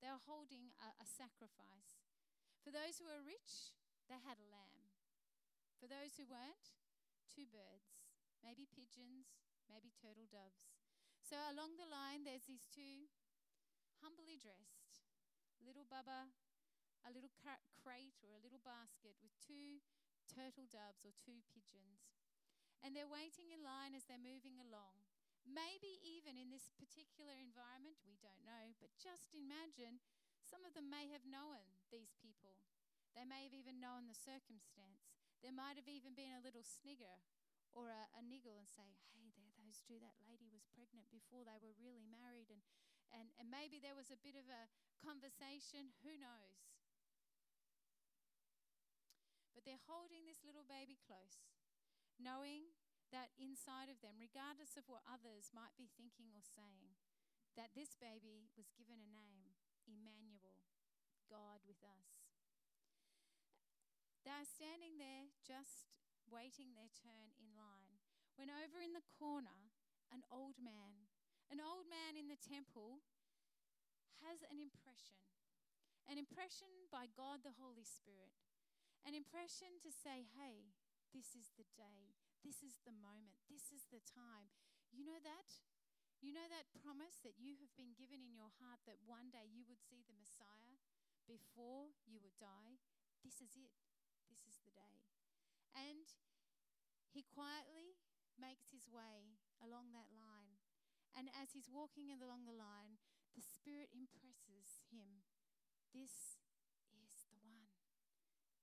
they 0.00 0.10
were 0.10 0.26
holding 0.26 0.72
a, 0.80 0.88
a 0.98 1.06
sacrifice. 1.06 2.02
For 2.64 2.72
those 2.72 2.98
who 2.98 3.06
were 3.06 3.22
rich, 3.22 3.74
they 4.12 4.20
had 4.20 4.36
a 4.36 4.52
lamb. 4.52 4.92
For 5.80 5.88
those 5.88 6.20
who 6.20 6.28
weren't, 6.28 6.76
two 7.32 7.48
birds, 7.48 8.04
maybe 8.44 8.68
pigeons, 8.68 9.40
maybe 9.72 9.88
turtle 9.96 10.28
doves. 10.28 10.68
So 11.24 11.40
along 11.48 11.80
the 11.80 11.88
line, 11.88 12.28
there's 12.28 12.44
these 12.44 12.68
two 12.68 13.08
humbly 14.04 14.36
dressed 14.36 15.00
little 15.64 15.86
bubba, 15.86 16.28
a 17.06 17.14
little 17.14 17.30
crate 17.78 18.18
or 18.26 18.34
a 18.34 18.42
little 18.42 18.60
basket 18.66 19.14
with 19.22 19.30
two 19.38 19.78
turtle 20.26 20.66
doves 20.66 21.06
or 21.06 21.14
two 21.14 21.38
pigeons. 21.54 22.10
And 22.82 22.92
they're 22.92 23.08
waiting 23.08 23.54
in 23.54 23.62
line 23.62 23.94
as 23.94 24.04
they're 24.10 24.20
moving 24.20 24.58
along. 24.58 25.06
Maybe 25.46 26.02
even 26.02 26.34
in 26.34 26.50
this 26.50 26.74
particular 26.74 27.38
environment, 27.38 28.02
we 28.02 28.18
don't 28.18 28.42
know, 28.42 28.74
but 28.82 28.94
just 28.98 29.34
imagine 29.34 30.02
some 30.42 30.66
of 30.66 30.74
them 30.74 30.90
may 30.90 31.10
have 31.14 31.22
known 31.22 31.78
these 31.94 32.14
people. 32.18 32.58
They 33.12 33.28
may 33.28 33.44
have 33.44 33.56
even 33.56 33.80
known 33.80 34.08
the 34.08 34.16
circumstance. 34.16 35.12
There 35.44 35.52
might 35.52 35.76
have 35.76 35.90
even 35.90 36.16
been 36.16 36.38
a 36.38 36.44
little 36.44 36.64
snigger 36.64 37.20
or 37.72 37.88
a, 37.88 38.02
a 38.16 38.22
niggle 38.24 38.56
and 38.60 38.68
say, 38.68 38.84
hey, 39.16 39.32
there, 39.32 39.52
those 39.56 39.80
two, 39.80 39.96
that 40.00 40.20
lady 40.20 40.48
was 40.52 40.68
pregnant 40.72 41.08
before 41.08 41.44
they 41.44 41.56
were 41.60 41.76
really 41.80 42.04
married. 42.04 42.52
And, 42.52 42.60
and, 43.12 43.32
and 43.40 43.48
maybe 43.48 43.80
there 43.80 43.96
was 43.96 44.12
a 44.12 44.20
bit 44.20 44.36
of 44.36 44.48
a 44.48 44.68
conversation. 45.00 45.92
Who 46.04 46.16
knows? 46.16 46.72
But 49.52 49.64
they're 49.64 49.88
holding 49.88 50.24
this 50.24 50.44
little 50.44 50.64
baby 50.68 50.96
close, 51.00 51.44
knowing 52.20 52.72
that 53.12 53.32
inside 53.36 53.92
of 53.92 54.00
them, 54.00 54.16
regardless 54.16 54.76
of 54.80 54.88
what 54.88 55.04
others 55.04 55.52
might 55.52 55.76
be 55.76 55.92
thinking 55.92 56.32
or 56.32 56.40
saying, 56.40 56.96
that 57.60 57.76
this 57.76 57.92
baby 58.00 58.48
was 58.56 58.72
given 58.72 58.96
a 58.96 59.12
name 59.12 59.52
Emmanuel, 59.84 60.62
God 61.28 61.60
with 61.68 61.80
us. 61.84 62.21
They 64.22 64.30
are 64.30 64.46
standing 64.46 65.02
there 65.02 65.30
just 65.42 65.90
waiting 66.30 66.72
their 66.72 66.90
turn 66.94 67.34
in 67.38 67.50
line. 67.58 67.98
When 68.38 68.48
over 68.48 68.78
in 68.78 68.94
the 68.94 69.04
corner, 69.18 69.74
an 70.14 70.22
old 70.30 70.56
man, 70.62 71.10
an 71.50 71.58
old 71.58 71.90
man 71.90 72.14
in 72.16 72.30
the 72.30 72.38
temple, 72.38 73.02
has 74.22 74.46
an 74.46 74.62
impression. 74.62 75.18
An 76.06 76.18
impression 76.18 76.70
by 76.90 77.10
God 77.12 77.42
the 77.42 77.58
Holy 77.58 77.86
Spirit. 77.86 78.34
An 79.02 79.18
impression 79.18 79.82
to 79.82 79.90
say, 79.90 80.30
hey, 80.38 80.70
this 81.10 81.34
is 81.34 81.50
the 81.58 81.66
day. 81.74 82.14
This 82.46 82.62
is 82.62 82.82
the 82.82 82.94
moment. 82.94 83.42
This 83.50 83.70
is 83.74 83.86
the 83.90 84.02
time. 84.02 84.50
You 84.90 85.06
know 85.06 85.18
that? 85.22 85.62
You 86.22 86.30
know 86.30 86.46
that 86.46 86.70
promise 86.78 87.18
that 87.26 87.38
you 87.38 87.58
have 87.58 87.74
been 87.74 87.98
given 87.98 88.22
in 88.22 88.34
your 88.34 88.54
heart 88.62 88.78
that 88.86 89.02
one 89.02 89.34
day 89.34 89.50
you 89.50 89.66
would 89.66 89.82
see 89.82 90.06
the 90.06 90.14
Messiah 90.14 90.78
before 91.26 91.90
you 92.06 92.22
would 92.22 92.38
die? 92.38 92.78
This 93.26 93.42
is 93.42 93.58
it. 93.58 93.74
This 94.30 94.46
is 94.46 94.62
the 94.62 94.74
day. 94.74 95.02
And 95.72 96.06
he 97.10 97.24
quietly 97.24 97.96
makes 98.38 98.72
his 98.72 98.88
way 98.88 99.36
along 99.60 99.92
that 99.92 100.12
line. 100.12 100.60
And 101.12 101.28
as 101.36 101.52
he's 101.52 101.68
walking 101.68 102.08
along 102.08 102.48
the 102.48 102.56
line, 102.56 103.00
the 103.36 103.44
Spirit 103.44 103.92
impresses 103.92 104.80
him 104.88 105.24
this 105.92 106.40
is 106.88 107.28
the 107.28 107.36
one. 107.44 107.68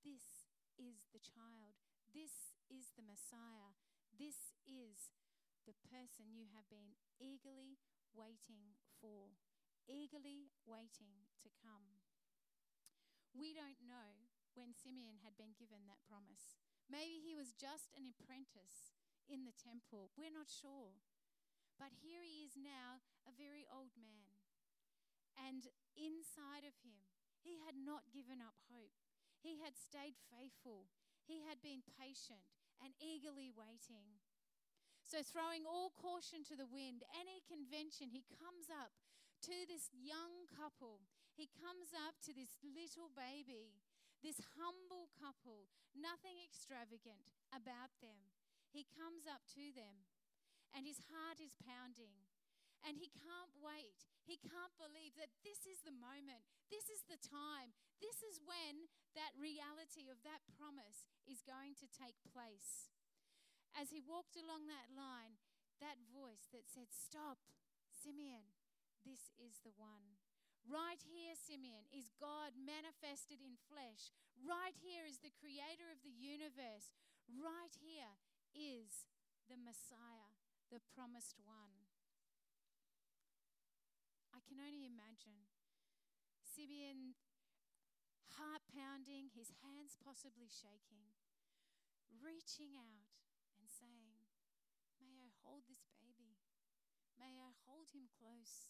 This 0.02 0.50
is 0.82 1.06
the 1.14 1.22
child. 1.22 1.78
This 2.10 2.58
is 2.74 2.90
the 2.98 3.06
Messiah. 3.06 3.78
This 4.10 4.58
is 4.66 5.14
the 5.70 5.78
person 5.86 6.34
you 6.34 6.50
have 6.58 6.66
been 6.74 6.98
eagerly 7.22 7.78
waiting 8.18 8.74
for, 8.98 9.38
eagerly 9.86 10.50
waiting 10.66 11.30
to 11.46 11.54
come. 11.62 12.02
We 13.30 13.54
don't 13.54 13.78
know 13.86 14.26
when 14.58 14.74
Simeon 14.74 15.22
had 15.22 15.38
been 15.38 15.54
given 15.54 15.86
that 15.86 16.02
promise. 16.10 16.58
Maybe 16.90 17.22
he 17.22 17.38
was 17.38 17.54
just 17.54 17.94
an 17.94 18.10
apprentice 18.10 18.98
in 19.30 19.46
the 19.46 19.54
temple. 19.54 20.10
We're 20.18 20.34
not 20.34 20.50
sure. 20.50 20.98
But 21.78 21.96
here 22.02 22.26
he 22.26 22.44
is 22.44 22.58
now, 22.58 23.06
a 23.24 23.32
very 23.32 23.64
old 23.70 23.94
man. 23.96 24.34
And 25.38 25.70
inside 25.96 26.66
of 26.66 26.76
him, 26.84 27.08
he 27.40 27.62
had 27.64 27.80
not 27.80 28.12
given 28.12 28.44
up 28.44 28.58
hope. 28.68 28.98
He 29.40 29.64
had 29.64 29.80
stayed 29.80 30.20
faithful. 30.28 30.92
He 31.24 31.46
had 31.48 31.64
been 31.64 31.86
patient 31.96 32.52
and 32.84 32.92
eagerly 33.00 33.48
waiting. 33.48 34.20
So, 35.08 35.24
throwing 35.24 35.64
all 35.64 35.96
caution 35.96 36.44
to 36.52 36.56
the 36.60 36.70
wind, 36.70 37.08
any 37.16 37.42
convention, 37.48 38.12
he 38.12 38.28
comes 38.28 38.68
up 38.70 38.94
to 39.48 39.56
this 39.66 39.90
young 39.96 40.46
couple. 40.52 41.02
He 41.34 41.48
comes 41.56 41.96
up 41.96 42.20
to 42.28 42.36
this 42.36 42.60
little 42.62 43.10
baby, 43.16 43.80
this 44.20 44.40
humble 44.60 45.08
couple, 45.16 45.72
nothing 45.96 46.40
extravagant 46.44 47.32
about 47.56 47.96
them. 48.04 48.32
He 48.70 48.86
comes 48.86 49.26
up 49.26 49.48
to 49.56 49.72
them, 49.74 50.06
and 50.76 50.86
his 50.86 51.02
heart 51.10 51.42
is 51.42 51.58
pounding. 51.58 52.28
And 52.80 52.96
he 52.96 53.12
can't 53.12 53.52
wait. 53.60 54.08
He 54.24 54.40
can't 54.40 54.72
believe 54.80 55.20
that 55.20 55.36
this 55.44 55.68
is 55.68 55.84
the 55.84 55.92
moment. 55.92 56.48
This 56.72 56.88
is 56.88 57.04
the 57.12 57.20
time. 57.20 57.76
This 58.00 58.24
is 58.24 58.40
when 58.40 58.88
that 59.20 59.36
reality 59.36 60.08
of 60.08 60.24
that 60.24 60.48
promise 60.56 61.04
is 61.28 61.44
going 61.44 61.76
to 61.84 61.92
take 61.92 62.16
place. 62.24 62.88
As 63.76 63.92
he 63.92 64.00
walked 64.00 64.40
along 64.40 64.72
that 64.72 64.96
line, 64.96 65.44
that 65.84 66.00
voice 66.08 66.48
that 66.56 66.72
said, 66.72 66.88
Stop, 66.96 67.44
Simeon, 67.92 68.56
this 69.04 69.36
is 69.40 69.60
the 69.64 69.76
one. 69.76 70.19
Right 70.70 71.02
here, 71.02 71.34
Simeon, 71.34 71.90
is 71.90 72.14
God 72.22 72.54
manifested 72.54 73.42
in 73.42 73.58
flesh. 73.66 74.14
Right 74.38 74.78
here 74.78 75.02
is 75.10 75.18
the 75.18 75.34
creator 75.34 75.90
of 75.90 76.06
the 76.06 76.14
universe. 76.14 76.94
Right 77.26 77.74
here 77.82 78.22
is 78.54 79.10
the 79.50 79.58
Messiah, 79.58 80.38
the 80.70 80.78
promised 80.94 81.42
one. 81.42 81.90
I 84.30 84.46
can 84.46 84.62
only 84.62 84.86
imagine 84.86 85.50
Simeon 86.46 87.18
heart 88.38 88.62
pounding, 88.70 89.34
his 89.34 89.50
hands 89.66 89.98
possibly 89.98 90.54
shaking, 90.54 91.18
reaching 92.14 92.78
out 92.78 93.10
and 93.58 93.66
saying, 93.66 94.22
May 95.02 95.18
I 95.18 95.34
hold 95.42 95.66
this 95.66 95.90
baby? 95.98 96.38
May 97.18 97.42
I 97.42 97.58
hold 97.66 97.90
him 97.90 98.06
close? 98.22 98.70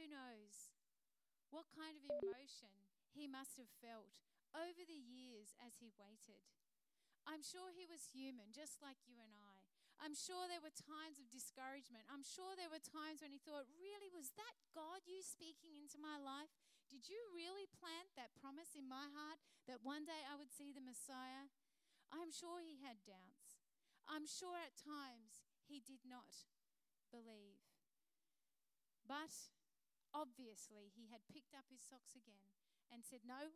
Who 0.00 0.08
knows 0.08 0.72
what 1.52 1.68
kind 1.76 1.92
of 1.92 2.08
emotion 2.08 2.72
he 3.12 3.28
must 3.28 3.60
have 3.60 3.68
felt 3.84 4.16
over 4.56 4.80
the 4.80 4.96
years 4.96 5.52
as 5.60 5.76
he 5.76 5.92
waited. 5.92 6.40
I'm 7.28 7.44
sure 7.44 7.68
he 7.68 7.84
was 7.84 8.08
human, 8.08 8.48
just 8.48 8.80
like 8.80 8.96
you 9.04 9.20
and 9.20 9.36
I. 9.36 9.60
I'm 10.00 10.16
sure 10.16 10.48
there 10.48 10.64
were 10.64 10.72
times 10.72 11.20
of 11.20 11.28
discouragement. 11.28 12.08
I'm 12.08 12.24
sure 12.24 12.56
there 12.56 12.72
were 12.72 12.80
times 12.80 13.20
when 13.20 13.28
he 13.28 13.44
thought, 13.44 13.68
Really, 13.76 14.08
was 14.08 14.32
that 14.40 14.56
God 14.72 15.04
you 15.04 15.20
speaking 15.20 15.76
into 15.76 16.00
my 16.00 16.16
life? 16.16 16.48
Did 16.88 17.04
you 17.04 17.20
really 17.36 17.68
plant 17.68 18.08
that 18.16 18.32
promise 18.40 18.72
in 18.72 18.88
my 18.88 19.04
heart 19.12 19.36
that 19.68 19.84
one 19.84 20.08
day 20.08 20.24
I 20.24 20.40
would 20.40 20.48
see 20.48 20.72
the 20.72 20.80
Messiah? 20.80 21.52
I'm 22.08 22.32
sure 22.32 22.64
he 22.64 22.80
had 22.80 23.04
doubts. 23.04 23.60
I'm 24.08 24.24
sure 24.24 24.56
at 24.56 24.80
times 24.80 25.44
he 25.68 25.76
did 25.84 26.08
not 26.08 26.48
believe. 27.12 27.60
But 29.04 29.59
obviously, 30.14 30.90
he 30.94 31.10
had 31.10 31.26
picked 31.30 31.54
up 31.54 31.68
his 31.70 31.82
socks 31.82 32.14
again 32.14 32.50
and 32.90 33.06
said, 33.06 33.22
No, 33.22 33.54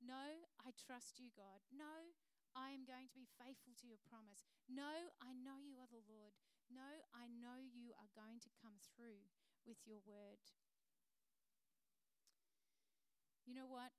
no, 0.00 0.46
I 0.60 0.72
trust 0.76 1.16
you, 1.16 1.32
God. 1.32 1.64
No, 1.72 2.12
I 2.54 2.70
am 2.70 2.86
going 2.86 3.10
to 3.10 3.18
be 3.18 3.26
faithful 3.40 3.74
to 3.82 3.88
your 3.88 4.00
promise. 4.04 4.46
No, 4.70 5.10
I 5.18 5.34
know 5.34 5.58
you 5.58 5.80
are 5.82 5.90
the 5.90 6.04
Lord. 6.06 6.36
No, 6.70 7.04
I 7.10 7.28
know 7.28 7.64
you 7.66 7.92
are 7.98 8.10
going 8.14 8.38
to 8.44 8.56
come 8.60 8.78
through 8.94 9.26
with 9.66 9.82
your 9.84 10.00
word. 10.04 10.40
You 13.44 13.52
know 13.52 13.68
what? 13.68 13.92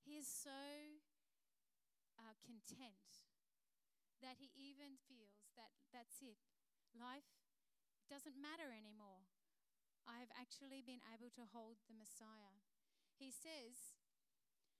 He 0.00 0.16
is 0.16 0.28
so 0.30 0.96
uh, 2.16 2.32
content 2.40 3.28
that 4.24 4.40
he 4.40 4.48
even 4.56 4.96
feels 5.04 5.52
that 5.54 5.76
that's 5.92 6.24
it. 6.24 6.40
Life 6.96 7.28
doesn't 8.08 8.40
matter 8.40 8.72
anymore. 8.72 9.28
I 10.08 10.24
have 10.24 10.32
actually 10.32 10.80
been 10.80 11.04
able 11.12 11.28
to 11.36 11.44
hold 11.52 11.76
the 11.84 11.94
Messiah. 11.94 12.56
He 13.20 13.28
says, 13.28 13.92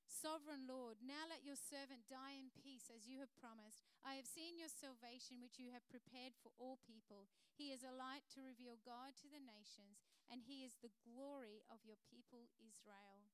Sovereign 0.08 0.64
Lord, 0.64 1.04
now 1.04 1.28
let 1.28 1.44
your 1.44 1.60
servant 1.60 2.08
die 2.08 2.40
in 2.40 2.48
peace 2.50 2.88
as 2.88 3.04
you 3.04 3.20
have 3.20 3.30
promised. 3.36 3.84
I 4.00 4.16
have 4.16 4.26
seen 4.26 4.56
your 4.56 4.72
salvation, 4.72 5.38
which 5.38 5.60
you 5.60 5.70
have 5.70 5.84
prepared 5.92 6.32
for 6.40 6.50
all 6.56 6.80
people. 6.82 7.28
He 7.52 7.76
is 7.76 7.84
a 7.84 7.92
light 7.92 8.24
to 8.34 8.42
reveal 8.42 8.80
God 8.80 9.14
to 9.20 9.28
the 9.28 9.44
nations, 9.44 10.00
and 10.32 10.40
he 10.40 10.64
is 10.64 10.80
the 10.80 10.96
glory 11.04 11.60
of 11.68 11.84
your 11.84 12.00
people 12.08 12.48
Israel. 12.58 13.28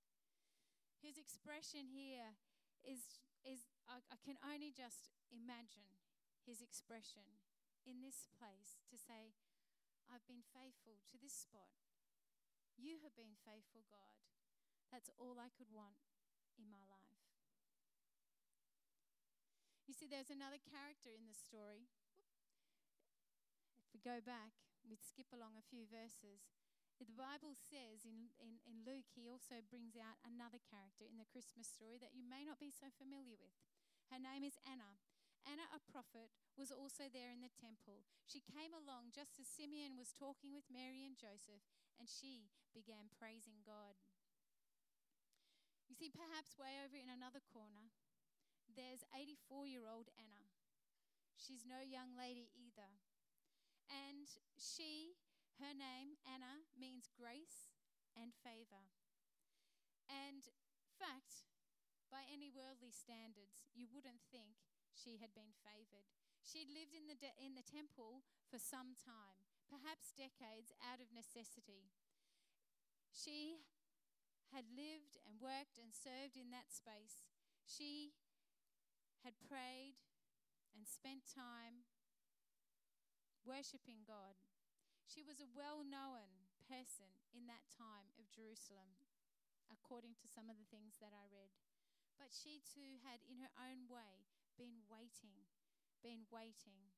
His 0.99 1.15
expression 1.15 1.89
here 1.89 2.37
is, 2.83 3.23
is 3.45 3.71
I, 3.87 4.01
I 4.11 4.19
can 4.21 4.41
only 4.43 4.75
just 4.75 5.13
imagine 5.31 6.01
his 6.45 6.61
expression 6.61 7.41
in 7.85 8.01
this 8.01 8.29
place 8.35 8.81
to 8.89 8.97
say, 8.97 9.37
I've 10.09 10.27
been 10.29 10.45
faithful 10.53 11.01
to 11.11 11.17
this 11.19 11.35
spot. 11.35 11.73
You 12.75 13.01
have 13.07 13.15
been 13.15 13.39
faithful, 13.47 13.87
God. 13.87 14.15
That's 14.91 15.11
all 15.19 15.39
I 15.39 15.51
could 15.55 15.71
want 15.71 15.99
in 16.59 16.71
my 16.71 16.83
life. 16.87 17.23
You 19.85 19.93
see, 19.93 20.09
there's 20.09 20.33
another 20.33 20.59
character 20.59 21.13
in 21.13 21.29
the 21.29 21.37
story. 21.37 21.87
If 23.85 23.93
we 23.93 24.01
go 24.01 24.25
back, 24.25 24.57
we'd 24.83 25.05
skip 25.05 25.31
along 25.31 25.55
a 25.55 25.69
few 25.71 25.87
verses. 25.87 26.51
The 27.03 27.11
Bible 27.11 27.59
says 27.59 28.07
in, 28.07 28.31
in, 28.39 28.63
in 28.65 28.87
Luke, 28.87 29.11
he 29.13 29.27
also 29.27 29.61
brings 29.67 29.99
out 29.99 30.23
another 30.23 30.63
character 30.63 31.05
in 31.07 31.19
the 31.19 31.27
Christmas 31.27 31.67
story 31.67 31.99
that 31.99 32.15
you 32.15 32.23
may 32.23 32.47
not 32.47 32.63
be 32.63 32.71
so 32.71 32.91
familiar 32.95 33.35
with. 33.35 33.55
Her 34.15 34.23
name 34.23 34.47
is 34.47 34.59
Anna. 34.63 34.99
Anna, 35.45 35.69
a 35.71 35.81
prophet, 35.81 36.33
was 36.57 36.73
also 36.73 37.09
there 37.13 37.29
in 37.29 37.45
the 37.45 37.53
temple. 37.53 38.09
She 38.25 38.41
came 38.41 38.73
along 38.73 39.13
just 39.13 39.37
as 39.37 39.47
Simeon 39.47 39.97
was 40.01 40.17
talking 40.17 40.57
with 40.57 40.73
Mary 40.73 41.05
and 41.05 41.17
Joseph, 41.21 41.65
and 42.01 42.09
she 42.09 42.49
began 42.73 43.13
praising 43.13 43.61
God. 43.63 44.01
You 45.87 45.95
see, 45.95 46.09
perhaps 46.09 46.57
way 46.57 46.81
over 46.81 46.97
in 46.97 47.13
another 47.13 47.45
corner, 47.45 47.93
there's 48.73 49.05
84 49.13 49.69
year 49.69 49.85
old 49.85 50.09
Anna. 50.17 50.49
She's 51.37 51.69
no 51.69 51.85
young 51.85 52.17
lady 52.17 52.49
either. 52.57 52.99
And 53.93 54.27
she, 54.57 55.21
her 55.61 55.77
name, 55.77 56.17
Anna, 56.25 56.65
means 56.73 57.13
grace 57.13 57.69
and 58.17 58.33
favor. 58.33 58.89
And 60.09 60.49
fact, 60.97 61.45
by 62.09 62.25
any 62.31 62.49
worldly 62.49 62.95
standards, 62.95 63.69
you 63.77 63.91
wouldn't 63.93 64.25
think 64.33 64.57
she 64.95 65.19
had 65.19 65.35
been 65.35 65.53
favored. 65.67 66.07
She'd 66.41 66.71
lived 66.71 66.95
in 66.95 67.11
the, 67.11 67.19
de- 67.19 67.39
in 67.43 67.59
the 67.59 67.67
temple 67.67 68.23
for 68.47 68.63
some 68.63 68.95
time, 68.95 69.43
perhaps 69.67 70.15
decades, 70.15 70.71
out 70.79 71.03
of 71.03 71.11
necessity. 71.11 71.91
She 73.11 73.67
had 74.55 74.71
lived 74.71 75.19
and 75.27 75.43
worked 75.43 75.83
and 75.83 75.91
served 75.91 76.39
in 76.39 76.55
that 76.55 76.71
space. 76.71 77.27
She 77.67 78.15
had 79.27 79.35
prayed 79.43 79.99
and 80.77 80.87
spent 80.87 81.27
time 81.27 81.89
worshipping 83.43 84.07
God. 84.07 84.39
She 85.09 85.27
was 85.27 85.41
a 85.41 85.51
well 85.51 85.83
known 85.83 86.45
person 86.71 87.09
in 87.35 87.51
that 87.51 87.67
time 87.73 88.15
of 88.21 88.31
Jerusalem, 88.31 88.95
according 89.73 90.15
to 90.21 90.31
some 90.31 90.47
of 90.47 90.57
the 90.61 90.69
things 90.69 91.01
that 91.01 91.13
I 91.17 91.27
read. 91.33 91.53
But 92.15 92.31
she 92.31 92.63
too 92.63 93.03
had, 93.03 93.25
in 93.27 93.43
her 93.43 93.51
own 93.59 93.74
been 94.55 94.87
waiting, 94.87 95.51
been 96.03 96.27
waiting. 96.31 96.95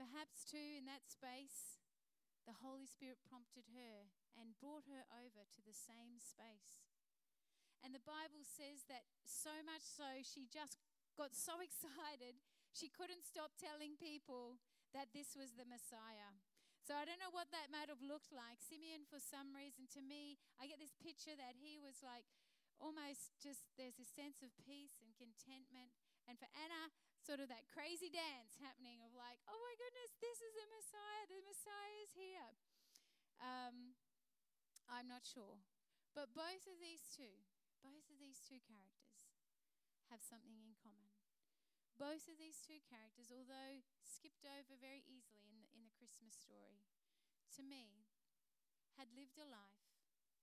Perhaps 0.00 0.48
too, 0.48 0.80
in 0.80 0.88
that 0.88 1.06
space, 1.06 1.78
the 2.48 2.58
Holy 2.58 2.88
Spirit 2.90 3.22
prompted 3.22 3.70
her 3.76 4.10
and 4.34 4.58
brought 4.58 4.88
her 4.90 5.06
over 5.14 5.46
to 5.46 5.60
the 5.62 5.76
same 5.76 6.18
space. 6.18 6.82
And 7.82 7.94
the 7.94 8.02
Bible 8.02 8.42
says 8.42 8.86
that 8.86 9.06
so 9.26 9.62
much 9.62 9.82
so, 9.82 10.22
she 10.22 10.46
just 10.50 10.78
got 11.14 11.34
so 11.34 11.58
excited, 11.66 12.38
she 12.72 12.90
couldn't 12.90 13.26
stop 13.26 13.54
telling 13.58 13.98
people 13.98 14.58
that 14.94 15.10
this 15.14 15.34
was 15.34 15.54
the 15.54 15.68
Messiah. 15.68 16.38
So 16.82 16.98
I 16.98 17.06
don't 17.06 17.22
know 17.22 17.30
what 17.30 17.54
that 17.54 17.70
might 17.70 17.86
have 17.86 18.02
looked 18.02 18.34
like. 18.34 18.58
Simeon, 18.58 19.06
for 19.06 19.22
some 19.22 19.54
reason, 19.54 19.86
to 19.94 20.02
me, 20.02 20.34
I 20.58 20.66
get 20.66 20.82
this 20.82 20.98
picture 20.98 21.38
that 21.38 21.54
he 21.54 21.78
was 21.78 22.02
like 22.02 22.26
almost 22.82 23.38
just, 23.38 23.70
there's 23.78 23.94
this 23.94 24.10
sense 24.10 24.42
of 24.42 24.50
peace 24.58 24.98
and 24.98 25.14
contentment. 25.14 25.94
And 26.26 26.34
for 26.36 26.50
Anna, 26.58 26.90
sort 27.22 27.38
of 27.38 27.46
that 27.46 27.70
crazy 27.70 28.10
dance 28.10 28.58
happening 28.58 28.98
of 29.06 29.14
like, 29.14 29.38
oh 29.46 29.56
my 29.56 29.74
goodness, 29.78 30.18
this 30.18 30.42
is 30.42 30.52
the 30.58 30.68
Messiah. 30.74 31.24
The 31.30 31.46
Messiah 31.46 31.96
is 32.02 32.12
here. 32.18 32.50
Um, 33.38 33.94
I'm 34.90 35.06
not 35.06 35.22
sure. 35.22 35.62
But 36.12 36.34
both 36.34 36.66
of 36.66 36.82
these 36.82 37.06
two, 37.14 37.46
both 37.80 38.04
of 38.10 38.18
these 38.18 38.42
two 38.42 38.60
characters 38.66 39.30
have 40.10 40.20
something 40.20 40.58
in 40.58 40.76
common. 40.76 41.14
Both 41.96 42.26
of 42.26 42.36
these 42.36 42.58
two 42.58 42.82
characters, 42.82 43.30
although 43.30 43.86
skipped 44.02 44.42
over 44.42 44.74
very 44.76 45.06
easily 45.06 45.46
in 45.46 45.62
the, 45.62 45.70
in 45.72 45.86
the 45.86 45.94
Christmas 45.94 46.34
story, 46.34 46.82
to 47.56 47.62
me, 47.62 48.10
had 48.98 49.08
lived 49.14 49.38
a 49.38 49.48
life 49.48 49.86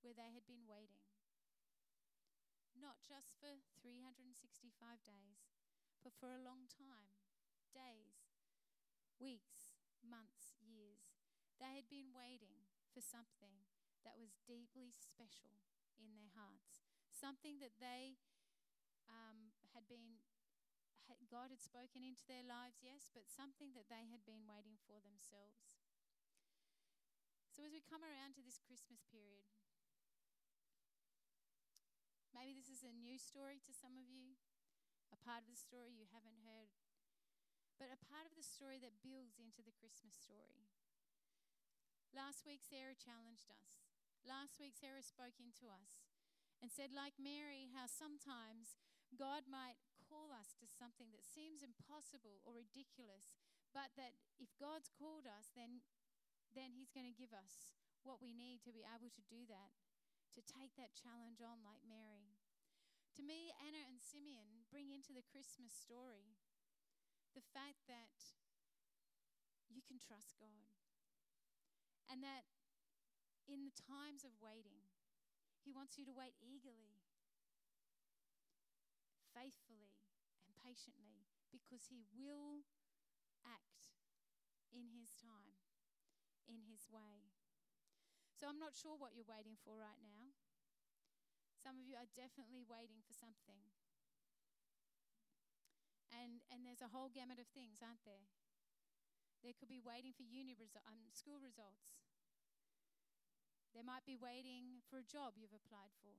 where 0.01 0.15
they 0.15 0.31
had 0.31 0.47
been 0.47 0.65
waiting. 0.65 1.08
Not 2.79 3.03
just 3.03 3.35
for 3.35 3.59
365 3.83 4.71
days, 5.03 5.43
but 5.99 6.15
for 6.15 6.31
a 6.31 6.39
long 6.39 6.71
time 6.71 7.11
days, 7.75 8.31
weeks, 9.19 9.75
months, 9.99 10.55
years. 10.63 11.11
They 11.59 11.75
had 11.75 11.91
been 11.91 12.15
waiting 12.15 12.71
for 12.95 13.03
something 13.03 13.67
that 14.07 14.15
was 14.15 14.39
deeply 14.47 14.95
special 14.95 15.59
in 15.99 16.15
their 16.15 16.31
hearts, 16.33 16.87
something 17.11 17.59
that 17.59 17.75
they 17.83 18.15
um, 19.11 19.51
had 19.75 19.83
been, 19.91 20.23
had, 21.11 21.19
God 21.27 21.51
had 21.51 21.59
spoken 21.59 22.01
into 22.01 22.23
their 22.25 22.47
lives, 22.47 22.79
yes, 22.79 23.11
but 23.11 23.27
something 23.27 23.75
that 23.75 23.91
they 23.91 24.07
had 24.07 24.23
been 24.23 24.47
waiting 24.47 24.79
for 24.87 25.03
themselves. 25.03 25.75
So 27.51 27.67
as 27.67 27.75
we 27.75 27.83
come 27.83 28.07
around 28.07 28.39
to 28.39 28.45
this 28.45 28.63
Christmas 28.63 29.03
period, 29.11 29.51
maybe 32.35 32.53
this 32.55 32.69
is 32.71 32.85
a 32.85 32.95
new 32.95 33.17
story 33.17 33.61
to 33.63 33.73
some 33.73 33.97
of 33.97 34.09
you, 34.09 34.37
a 35.09 35.19
part 35.19 35.45
of 35.45 35.49
the 35.49 35.59
story 35.59 35.93
you 35.93 36.09
haven't 36.09 36.45
heard, 36.45 36.73
but 37.79 37.93
a 37.93 38.05
part 38.11 38.27
of 38.27 38.35
the 38.35 38.45
story 38.45 38.77
that 38.83 39.01
builds 39.05 39.39
into 39.39 39.63
the 39.63 39.75
Christmas 39.75 40.19
story. 40.19 40.67
Last 42.11 42.43
week, 42.43 42.65
Sarah 42.65 42.97
challenged 42.97 43.47
us. 43.47 43.85
Last 44.27 44.59
week, 44.59 44.75
Sarah 44.75 45.05
spoke 45.05 45.39
into 45.39 45.71
us 45.71 46.03
and 46.59 46.67
said, 46.67 46.91
like 46.91 47.15
Mary, 47.15 47.71
how 47.71 47.87
sometimes 47.87 48.75
God 49.15 49.47
might 49.47 49.79
call 50.03 50.33
us 50.35 50.57
to 50.59 50.67
something 50.67 51.13
that 51.15 51.23
seems 51.23 51.63
impossible 51.63 52.43
or 52.43 52.51
ridiculous, 52.51 53.31
but 53.71 53.95
that 53.95 54.19
if 54.41 54.51
God's 54.59 54.91
called 54.91 55.23
us, 55.23 55.55
then, 55.55 55.85
then 56.51 56.75
He's 56.75 56.91
going 56.91 57.07
to 57.07 57.15
give 57.15 57.31
us 57.31 57.79
what 58.03 58.19
we 58.19 58.35
need 58.35 58.59
to 58.67 58.75
be 58.75 58.83
able 58.83 59.07
to 59.07 59.23
do 59.31 59.47
that, 59.47 59.71
to 60.35 60.43
take 60.43 60.75
that 60.75 60.97
challenge 60.97 61.39
on 61.39 61.63
like 61.63 61.85
Mary. 61.87 62.18
To 63.19 63.27
me, 63.27 63.51
Anna 63.59 63.83
and 63.83 63.99
Simeon 63.99 64.63
bring 64.71 64.95
into 64.95 65.11
the 65.11 65.27
Christmas 65.27 65.75
story 65.75 66.39
the 67.35 67.43
fact 67.51 67.83
that 67.91 68.15
you 69.67 69.83
can 69.83 69.99
trust 69.99 70.39
God. 70.39 70.71
And 72.07 72.23
that 72.23 72.47
in 73.43 73.67
the 73.67 73.75
times 73.75 74.23
of 74.23 74.39
waiting, 74.39 74.87
He 75.59 75.67
wants 75.67 75.99
you 75.99 76.07
to 76.07 76.15
wait 76.15 76.39
eagerly, 76.39 77.03
faithfully, 79.35 79.99
and 80.47 80.55
patiently 80.55 81.27
because 81.51 81.91
He 81.91 82.07
will 82.15 82.63
act 83.43 83.91
in 84.71 84.95
His 84.95 85.11
time, 85.19 85.59
in 86.47 86.63
His 86.71 86.87
way. 86.87 87.35
So 88.39 88.47
I'm 88.47 88.63
not 88.63 88.79
sure 88.79 88.95
what 88.95 89.11
you're 89.11 89.27
waiting 89.27 89.59
for 89.59 89.75
right 89.75 89.99
now. 89.99 90.31
Some 91.59 91.75
of 91.75 91.85
you 91.85 91.99
are 91.99 92.07
definitely 92.15 92.63
waiting 92.63 93.03
for 93.03 93.11
something. 93.11 93.59
And, 96.09 96.41
and 96.49 96.65
there's 96.65 96.81
a 96.81 96.89
whole 96.89 97.11
gamut 97.11 97.37
of 97.37 97.47
things, 97.51 97.83
aren't 97.83 98.03
there? 98.07 98.27
There 99.43 99.55
could 99.55 99.71
be 99.71 99.79
waiting 99.79 100.11
for 100.11 100.27
uni 100.27 100.55
resu- 100.55 100.83
um, 100.87 101.11
school 101.15 101.39
results. 101.39 101.99
There 103.71 103.85
might 103.85 104.03
be 104.03 104.17
waiting 104.17 104.83
for 104.89 104.99
a 104.99 105.05
job 105.05 105.37
you've 105.37 105.55
applied 105.55 105.93
for. 106.01 106.15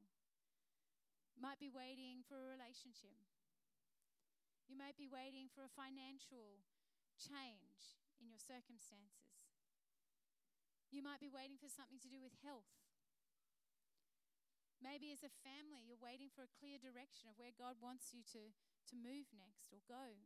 Might 1.37 1.59
be 1.59 1.73
waiting 1.73 2.23
for 2.25 2.37
a 2.37 2.53
relationship. 2.53 3.17
You 4.69 4.79
might 4.79 4.95
be 4.95 5.11
waiting 5.11 5.51
for 5.51 5.67
a 5.67 5.73
financial 5.73 6.63
change 7.19 7.99
in 8.23 8.31
your 8.31 8.39
circumstances. 8.39 9.41
You 10.93 11.03
might 11.03 11.19
be 11.19 11.33
waiting 11.33 11.59
for 11.59 11.71
something 11.71 11.99
to 12.03 12.13
do 12.13 12.23
with 12.23 12.39
health. 12.45 12.90
Maybe 14.81 15.13
as 15.13 15.21
a 15.21 15.39
family, 15.45 15.85
you're 15.85 16.01
waiting 16.01 16.33
for 16.33 16.41
a 16.41 16.57
clear 16.57 16.81
direction 16.81 17.29
of 17.29 17.37
where 17.37 17.53
God 17.53 17.77
wants 17.85 18.17
you 18.17 18.25
to, 18.33 18.49
to 18.49 18.95
move 18.97 19.29
next 19.37 19.77
or 19.77 19.85
go. 19.85 20.17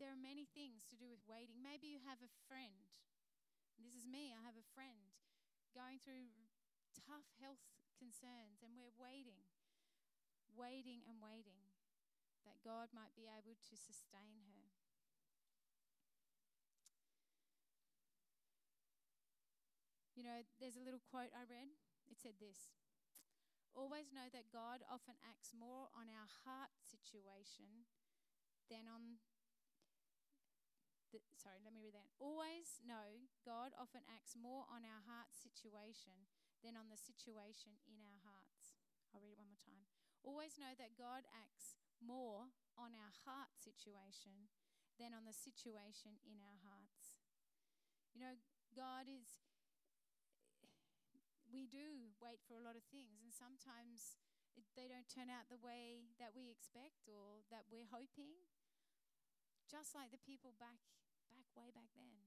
There 0.00 0.08
are 0.08 0.16
many 0.16 0.48
things 0.48 0.88
to 0.88 0.96
do 0.96 1.12
with 1.12 1.20
waiting. 1.28 1.60
Maybe 1.60 1.92
you 1.92 2.00
have 2.08 2.24
a 2.24 2.32
friend. 2.48 2.88
This 3.76 3.92
is 3.92 4.08
me. 4.08 4.32
I 4.32 4.40
have 4.40 4.56
a 4.56 4.72
friend 4.72 5.12
going 5.76 6.00
through 6.00 6.32
tough 6.96 7.28
health 7.36 7.60
concerns, 8.00 8.64
and 8.64 8.72
we're 8.72 8.96
waiting, 8.96 9.44
waiting 10.56 11.04
and 11.04 11.20
waiting 11.20 11.68
that 12.48 12.64
God 12.64 12.88
might 12.96 13.12
be 13.12 13.28
able 13.28 13.60
to 13.60 13.74
sustain 13.76 14.40
her. 14.48 14.72
You 20.16 20.24
know, 20.24 20.40
there's 20.60 20.80
a 20.80 20.84
little 20.84 21.04
quote 21.12 21.32
I 21.36 21.44
read. 21.44 21.76
It 22.10 22.18
said 22.18 22.36
this 22.42 22.74
Always 23.72 24.10
know 24.10 24.26
that 24.34 24.50
God 24.50 24.82
often 24.90 25.14
acts 25.22 25.54
more 25.54 25.88
on 25.94 26.10
our 26.10 26.28
heart 26.42 26.74
situation 26.82 27.86
than 28.66 28.90
on 28.90 29.22
the, 31.10 31.22
sorry, 31.38 31.58
let 31.62 31.74
me 31.74 31.82
read 31.82 31.98
that. 31.98 32.10
Always 32.22 32.78
know 32.82 33.26
God 33.42 33.74
often 33.74 34.06
acts 34.06 34.38
more 34.38 34.66
on 34.70 34.86
our 34.86 35.02
heart 35.06 35.34
situation 35.34 36.30
than 36.62 36.78
on 36.78 36.86
the 36.86 36.98
situation 36.98 37.78
in 37.90 37.98
our 37.98 38.20
hearts. 38.22 38.78
I'll 39.10 39.22
read 39.22 39.34
it 39.34 39.42
one 39.42 39.50
more 39.50 39.58
time. 39.58 39.90
Always 40.22 40.54
know 40.60 40.70
that 40.78 40.94
God 40.98 41.26
acts 41.34 41.74
more 41.98 42.52
on 42.78 42.94
our 42.94 43.14
heart 43.26 43.58
situation 43.58 44.50
than 45.02 45.16
on 45.16 45.26
the 45.26 45.34
situation 45.34 46.20
in 46.22 46.38
our 46.38 46.60
hearts. 46.62 47.18
You 48.14 48.22
know, 48.22 48.36
God 48.76 49.10
is, 49.10 49.42
we 51.50 51.66
do 51.66 52.14
wait 52.22 52.40
for 52.46 52.56
a 52.56 52.64
lot 52.64 52.78
of 52.78 52.86
things, 52.94 53.20
and 53.22 53.34
sometimes 53.34 54.18
they 54.78 54.86
don't 54.86 55.06
turn 55.10 55.30
out 55.30 55.50
the 55.50 55.60
way 55.60 56.06
that 56.22 56.34
we 56.34 56.50
expect 56.50 57.10
or 57.10 57.42
that 57.50 57.66
we're 57.70 57.90
hoping. 57.90 58.34
Just 59.66 59.94
like 59.94 60.10
the 60.10 60.22
people 60.22 60.54
back 60.58 60.82
back 61.30 61.46
way 61.54 61.70
back 61.70 61.90
then. 61.94 62.26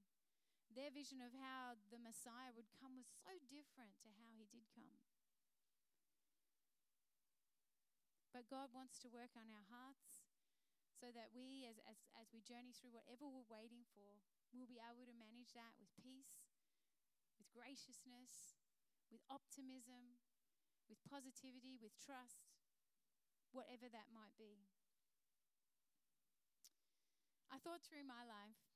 Their 0.72 0.90
vision 0.90 1.20
of 1.22 1.36
how 1.36 1.78
the 1.92 2.02
Messiah 2.02 2.56
would 2.56 2.72
come 2.80 2.96
was 2.98 3.12
so 3.22 3.36
different 3.52 4.00
to 4.02 4.10
how 4.18 4.32
he 4.34 4.48
did 4.50 4.66
come. 4.74 4.98
But 8.34 8.50
God 8.50 8.74
wants 8.74 8.98
to 9.06 9.14
work 9.14 9.38
on 9.38 9.46
our 9.54 9.68
hearts 9.70 10.26
so 10.98 11.14
that 11.14 11.30
we, 11.36 11.70
as, 11.70 11.78
as, 11.86 12.02
as 12.18 12.34
we 12.34 12.42
journey 12.42 12.74
through 12.74 12.96
whatever 12.96 13.30
we're 13.30 13.46
waiting 13.46 13.86
for, 13.94 14.18
we'll 14.50 14.66
be 14.66 14.82
able 14.82 15.06
to 15.06 15.14
manage 15.14 15.54
that 15.54 15.78
with 15.78 15.94
peace, 16.02 16.50
with 17.38 17.46
graciousness, 17.54 18.58
with 19.14 19.22
optimism, 19.30 20.18
with 20.90 20.98
positivity, 21.06 21.78
with 21.78 21.94
trust, 22.02 22.50
whatever 23.54 23.86
that 23.94 24.10
might 24.10 24.34
be. 24.34 24.66
I 27.54 27.62
thought 27.62 27.86
through 27.86 28.10
my 28.10 28.26
life 28.26 28.74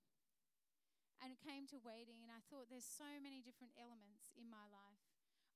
and 1.18 1.34
it 1.34 1.42
came 1.42 1.66
to 1.74 1.82
waiting, 1.82 2.22
and 2.22 2.30
I 2.30 2.46
thought 2.46 2.70
there's 2.70 2.86
so 2.86 3.18
many 3.18 3.42
different 3.42 3.74
elements 3.74 4.30
in 4.38 4.46
my 4.54 4.70
life 4.70 5.02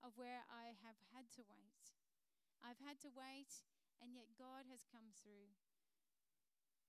of 0.02 0.17
where 0.17 0.41
I 0.50 0.74
have 0.82 0.98
had 1.13 1.30
to 1.38 1.46
wait. 1.46 1.94
I've 2.65 2.82
had 2.82 2.98
to 3.06 3.13
wait, 3.13 3.62
and 4.02 4.17
yet 4.17 4.34
God 4.34 4.65
has 4.74 4.89
come 4.89 5.13
through. 5.13 5.54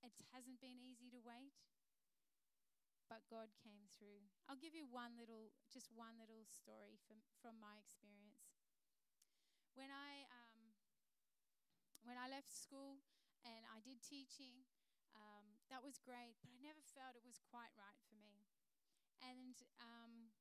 It 0.00 0.16
hasn't 0.32 0.64
been 0.64 0.80
easy 0.80 1.12
to 1.12 1.20
wait, 1.20 1.52
but 3.12 3.28
God 3.28 3.52
came 3.60 3.84
through. 3.92 4.24
I'll 4.48 4.56
give 4.56 4.72
you 4.72 4.88
one 4.88 5.20
little, 5.20 5.52
just 5.68 5.92
one 5.92 6.16
little 6.16 6.48
story 6.48 6.96
from, 7.04 7.20
from 7.44 7.60
my 7.60 7.76
experience. 7.76 8.48
When 9.76 9.92
I, 9.92 10.24
um, 10.32 10.72
when 12.08 12.16
I 12.16 12.32
left 12.32 12.48
school 12.48 13.04
and 13.44 13.68
I 13.68 13.84
did 13.84 14.00
teaching, 14.00 14.64
um, 15.12 15.60
that 15.68 15.84
was 15.84 16.00
great, 16.00 16.40
but 16.40 16.48
I 16.48 16.56
never 16.64 16.80
felt 16.96 17.12
it 17.12 17.28
was 17.28 17.36
quite 17.52 17.76
right 17.76 18.00
for 18.08 18.16
me. 18.16 18.48
And 19.20 19.60
um, 19.76 20.32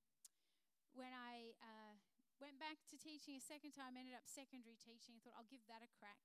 when 0.96 1.12
I 1.12 1.60
uh, 1.60 2.00
went 2.40 2.56
back 2.56 2.80
to 2.88 2.96
teaching 2.96 3.36
a 3.36 3.44
second 3.44 3.76
time, 3.76 4.00
ended 4.00 4.16
up 4.16 4.24
secondary 4.24 4.80
teaching, 4.80 5.20
thought 5.20 5.36
I'll 5.36 5.52
give 5.52 5.68
that 5.68 5.84
a 5.84 5.92
crack 5.92 6.24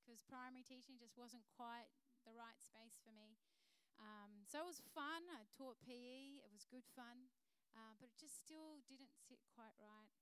because 0.00 0.24
primary 0.24 0.64
teaching 0.64 0.96
just 0.96 1.20
wasn't 1.20 1.44
quite 1.52 1.92
the 2.24 2.32
right 2.32 2.56
space 2.64 2.96
for 3.04 3.12
me. 3.12 3.36
Um, 3.96 4.44
so 4.44 4.64
it 4.64 4.68
was 4.68 4.84
fun. 4.92 5.26
I 5.32 5.48
taught 5.56 5.80
PE, 5.82 6.44
it 6.44 6.52
was 6.52 6.68
good 6.68 6.84
fun, 6.92 7.32
uh, 7.72 7.96
but 7.96 8.12
it 8.12 8.18
just 8.20 8.36
still 8.36 8.84
didn't 8.86 9.12
sit 9.26 9.40
quite 9.56 9.76
right. 9.80 10.12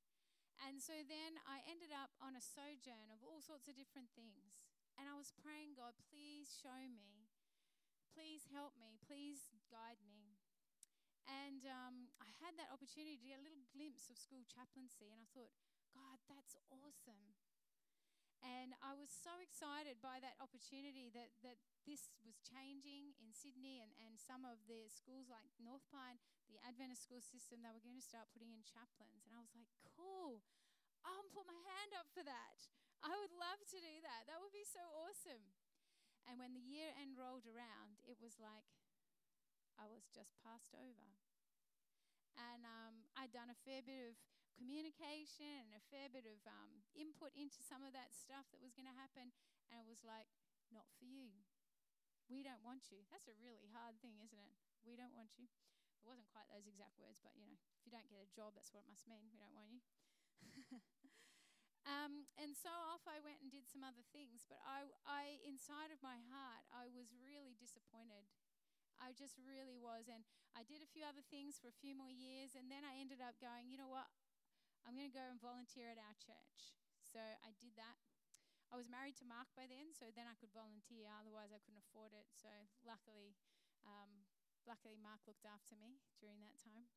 And 0.62 0.78
so 0.78 0.94
then 1.02 1.42
I 1.44 1.66
ended 1.66 1.90
up 1.90 2.14
on 2.22 2.38
a 2.38 2.42
sojourn 2.42 3.10
of 3.10 3.20
all 3.26 3.42
sorts 3.42 3.66
of 3.66 3.74
different 3.74 4.14
things. 4.14 4.62
And 4.94 5.10
I 5.10 5.18
was 5.18 5.34
praying, 5.34 5.74
God, 5.74 5.98
please 6.06 6.54
show 6.54 6.87
me. 6.87 7.26
Please 8.14 8.46
help 8.54 8.78
me. 8.78 8.94
Please 9.02 9.50
guide 9.66 9.98
me. 10.06 10.38
And 11.26 11.66
um, 11.66 12.12
I 12.20 12.30
had 12.44 12.54
that 12.60 12.70
opportunity 12.70 13.16
to 13.16 13.26
get 13.26 13.40
a 13.40 13.46
little 13.46 13.64
glimpse 13.72 14.12
of 14.12 14.20
school 14.20 14.44
chaplaincy, 14.44 15.08
and 15.08 15.18
I 15.18 15.26
thought, 15.32 15.50
God, 15.90 16.20
that's 16.28 16.54
awesome. 16.68 17.32
And 18.44 18.76
I 18.85 18.92
was 18.92 19.09
so 19.09 19.40
excited 19.40 20.04
by 20.04 20.20
that 20.20 20.37
opportunity 20.37 21.09
that, 21.16 21.33
that 21.40 21.57
this 21.88 22.12
was 22.28 22.37
changing 22.44 23.16
in 23.16 23.33
Sydney 23.33 23.80
and, 23.80 23.88
and 23.96 24.20
some 24.20 24.44
of 24.44 24.61
the 24.68 24.85
schools 24.92 25.33
like 25.33 25.48
North 25.57 25.85
Pine, 25.88 26.20
the 26.52 26.61
Adventist 26.61 27.09
school 27.09 27.24
system, 27.24 27.64
they 27.64 27.72
were 27.72 27.80
going 27.80 27.96
to 27.96 28.04
start 28.04 28.28
putting 28.37 28.52
in 28.52 28.61
chaplains. 28.61 29.24
And 29.24 29.33
I 29.33 29.40
was 29.40 29.57
like, 29.57 29.72
cool, 29.96 30.44
I'll 31.09 31.24
put 31.33 31.48
my 31.48 31.57
hand 31.57 31.96
up 31.96 32.12
for 32.12 32.20
that. 32.20 32.68
I 33.00 33.16
would 33.16 33.33
love 33.33 33.64
to 33.72 33.78
do 33.80 33.96
that. 34.04 34.28
That 34.28 34.44
would 34.44 34.52
be 34.52 34.64
so 34.68 34.85
awesome. 34.92 35.57
And 36.28 36.37
when 36.37 36.52
the 36.52 36.64
year 36.64 36.92
end 37.00 37.16
rolled 37.16 37.48
around, 37.48 38.00
it 38.04 38.20
was 38.20 38.37
like 38.37 38.68
I 39.80 39.88
was 39.88 40.04
just 40.12 40.37
passed 40.44 40.76
over. 40.76 41.09
And 42.37 42.64
um, 42.68 43.09
I'd 43.16 43.33
done 43.33 43.48
a 43.48 43.59
fair 43.64 43.80
bit 43.80 44.12
of 44.12 44.16
communication 44.55 45.69
and 45.69 45.75
a 45.77 45.85
fair 45.90 46.09
bit 46.11 46.25
of 46.25 46.38
um, 46.47 46.71
input 46.95 47.35
into 47.35 47.61
some 47.62 47.83
of 47.83 47.93
that 47.93 48.14
stuff 48.14 48.47
that 48.55 48.62
was 48.62 48.75
going 48.75 48.88
to 48.88 48.97
happen. 48.97 49.35
And 49.71 49.79
it 49.79 49.87
was 49.87 50.03
like, 50.07 50.31
not 50.73 50.87
for 50.99 51.07
you. 51.07 51.31
We 52.27 52.40
don't 52.40 52.62
want 52.64 52.88
you. 52.88 53.05
That's 53.12 53.29
a 53.29 53.37
really 53.38 53.69
hard 53.71 54.01
thing, 54.01 54.17
isn't 54.19 54.40
it? 54.40 54.55
We 54.83 54.97
don't 54.97 55.12
want 55.12 55.37
you. 55.37 55.47
It 56.01 56.07
wasn't 56.09 56.29
quite 56.33 56.49
those 56.49 56.69
exact 56.69 56.97
words, 57.01 57.21
but 57.21 57.33
you 57.37 57.45
know, 57.45 57.57
if 57.57 57.85
you 57.85 57.93
don't 57.93 58.09
get 58.09 58.21
a 58.21 58.29
job, 58.33 58.57
that's 58.57 58.73
what 58.73 58.85
it 58.85 58.90
must 58.93 59.09
mean. 59.09 59.29
We 59.29 59.40
don't 59.40 59.57
want 59.57 59.73
you. 59.73 59.81
um, 61.95 62.29
and 62.37 62.53
so 62.53 62.69
off 62.93 63.05
I 63.09 63.21
went 63.25 63.40
and 63.40 63.49
did 63.49 63.64
some 63.69 63.85
other 63.85 64.05
things, 64.12 64.45
but 64.45 64.61
I, 64.64 64.88
I, 65.09 65.40
inside 65.45 65.93
of 65.93 66.01
my 66.05 66.21
heart, 66.29 66.64
I 66.73 66.93
was 66.93 67.12
really 67.17 67.57
disappointed. 67.57 68.29
I 69.01 69.17
just 69.17 69.37
really 69.40 69.77
was. 69.81 70.09
And 70.09 70.25
I 70.53 70.62
did 70.64 70.85
a 70.85 70.88
few 70.93 71.05
other 71.05 71.25
things 71.29 71.57
for 71.61 71.69
a 71.73 71.77
few 71.81 71.97
more 71.97 72.12
years, 72.12 72.57
and 72.57 72.69
then 72.69 72.85
I 72.85 73.01
ended 73.01 73.25
up 73.25 73.37
going, 73.40 73.69
you 73.73 73.81
know 73.81 73.90
what? 73.90 74.09
I'm 74.85 74.97
going 74.97 75.09
to 75.09 75.16
go 75.16 75.25
and 75.33 75.40
volunteer 75.40 75.88
at 75.88 76.01
our 76.01 76.16
church. 76.20 76.77
So 77.01 77.20
I 77.20 77.57
did 77.61 77.73
that. 77.81 77.97
I 78.73 78.77
was 78.77 78.90
married 78.90 79.16
to 79.23 79.27
Mark 79.29 79.49
by 79.55 79.70
then, 79.70 79.94
so 79.94 80.11
then 80.12 80.27
I 80.27 80.35
could 80.37 80.51
volunteer. 80.51 81.07
Otherwise, 81.20 81.55
I 81.55 81.61
couldn't 81.62 81.85
afford 81.85 82.11
it. 82.11 82.27
So 82.35 82.51
luckily, 82.83 83.37
um, 83.87 84.27
luckily 84.66 84.99
Mark 84.99 85.23
looked 85.29 85.47
after 85.47 85.79
me 85.79 86.01
during 86.18 86.40
that 86.42 86.57
time. 86.61 86.88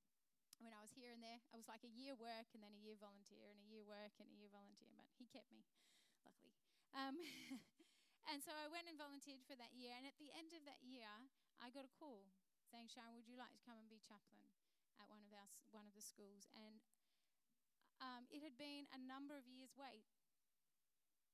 When 0.57 0.73
I 0.73 0.81
was 0.81 0.89
here 0.97 1.13
and 1.13 1.21
there, 1.21 1.37
I 1.53 1.55
was 1.59 1.69
like 1.69 1.85
a 1.85 1.93
year 1.93 2.17
work 2.17 2.49
and 2.57 2.65
then 2.65 2.73
a 2.73 2.81
year 2.81 2.97
volunteer 2.97 3.45
and 3.53 3.61
a 3.61 3.67
year 3.69 3.85
work 3.85 4.17
and 4.17 4.25
a 4.25 4.37
year 4.41 4.49
volunteer. 4.49 4.89
But 4.97 5.05
he 5.13 5.29
kept 5.29 5.53
me, 5.53 5.61
luckily. 6.25 6.57
Um, 6.97 7.21
and 8.33 8.41
so 8.41 8.57
I 8.57 8.65
went 8.65 8.89
and 8.89 8.97
volunteered 8.97 9.45
for 9.45 9.53
that 9.53 9.77
year. 9.77 9.93
And 9.93 10.09
at 10.09 10.17
the 10.17 10.33
end 10.33 10.57
of 10.57 10.65
that 10.65 10.81
year, 10.81 11.13
I 11.61 11.69
got 11.69 11.85
a 11.85 11.93
call 11.93 12.25
saying, 12.73 12.89
"Sharon, 12.89 13.13
would 13.13 13.29
you 13.29 13.37
like 13.37 13.53
to 13.53 13.61
come 13.61 13.77
and 13.77 13.85
be 13.85 14.01
chaplain 14.01 14.49
at 14.97 15.05
one 15.05 15.21
of 15.21 15.29
our 15.29 15.45
one 15.69 15.85
of 15.85 15.93
the 15.93 16.01
schools?" 16.01 16.49
And 16.57 16.81
um, 18.01 18.29
it 18.29 18.41
had 18.45 18.55
been 18.57 18.85
a 18.93 18.99
number 19.01 19.37
of 19.37 19.45
years' 19.49 19.73
wait 19.73 20.05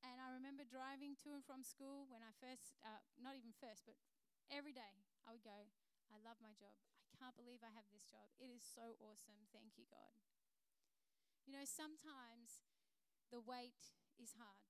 and 0.04 0.20
I 0.20 0.36
remember 0.36 0.68
driving 0.68 1.16
to 1.24 1.32
and 1.32 1.44
from 1.48 1.64
school 1.64 2.12
when 2.12 2.20
I 2.20 2.36
first, 2.44 2.76
uh, 2.84 3.00
not 3.16 3.40
even 3.40 3.56
first, 3.56 3.88
but 3.88 3.96
every 4.52 4.76
day 4.76 5.08
I 5.24 5.32
would 5.32 5.48
go, 5.48 5.72
I 6.12 6.20
love 6.20 6.44
my 6.44 6.52
job. 6.60 6.76
I 7.08 7.16
can't 7.16 7.40
believe 7.40 7.64
I 7.64 7.72
have 7.72 7.88
this 7.88 8.04
job. 8.04 8.28
It 8.36 8.52
is 8.52 8.68
so 8.68 9.00
awesome. 9.00 9.48
Thank 9.56 9.80
you, 9.80 9.88
God. 9.88 10.12
You 11.48 11.56
know, 11.56 11.64
sometimes 11.64 12.68
the 13.32 13.40
wait 13.40 13.96
is 14.20 14.36
hard. 14.36 14.68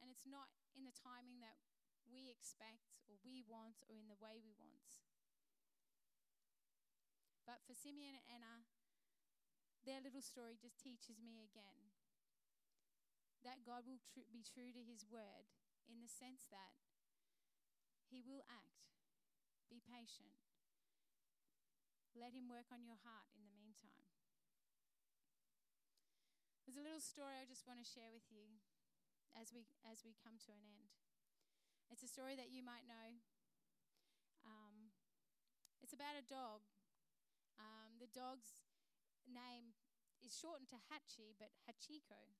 And 0.00 0.08
it's 0.08 0.24
not 0.24 0.48
in 0.72 0.88
the 0.88 0.96
timing 0.96 1.44
that 1.44 1.60
we 2.08 2.32
expect 2.32 2.96
or 3.04 3.20
we 3.20 3.44
want 3.44 3.84
or 3.86 4.00
in 4.00 4.08
the 4.08 4.18
way 4.18 4.40
we 4.40 4.56
want. 4.56 5.04
But 7.44 7.60
for 7.68 7.76
Simeon 7.76 8.16
and 8.16 8.26
Anna, 8.40 8.64
their 9.82 9.98
little 9.98 10.22
story 10.22 10.54
just 10.54 10.78
teaches 10.78 11.18
me 11.18 11.42
again 11.42 11.90
that 13.42 13.66
God 13.66 13.82
will 13.82 13.98
tr- 13.98 14.30
be 14.30 14.46
true 14.46 14.70
to 14.70 14.82
his 14.86 15.02
word 15.02 15.50
in 15.90 15.98
the 15.98 16.10
sense 16.10 16.46
that 16.54 16.78
he 18.06 18.22
will 18.22 18.46
act. 18.46 18.94
Be 19.66 19.82
patient. 19.82 20.38
Let 22.14 22.36
him 22.36 22.46
work 22.46 22.68
on 22.70 22.84
your 22.84 23.00
heart 23.02 23.32
in 23.34 23.42
the 23.42 23.56
meantime. 23.56 24.04
There's 26.62 26.78
a 26.78 26.84
little 26.84 27.02
story 27.02 27.40
I 27.40 27.48
just 27.48 27.66
want 27.66 27.82
to 27.82 27.88
share 27.88 28.12
with 28.14 28.28
you 28.30 28.62
as 29.34 29.50
we 29.50 29.64
as 29.82 30.04
we 30.04 30.14
come 30.20 30.36
to 30.46 30.52
an 30.52 30.62
end. 30.62 30.92
It's 31.88 32.04
a 32.04 32.08
story 32.08 32.36
that 32.36 32.52
you 32.52 32.62
might 32.62 32.84
know. 32.86 33.18
Um, 34.44 34.92
it's 35.80 35.96
about 35.96 36.20
a 36.20 36.24
dog. 36.24 36.64
Um, 37.58 37.96
the 37.98 38.08
dog's 38.12 38.62
name 39.28 39.74
is 40.22 40.34
shortened 40.34 40.70
to 40.70 40.78
Hachi, 40.90 41.34
but 41.36 41.50
Hachiko. 41.66 42.34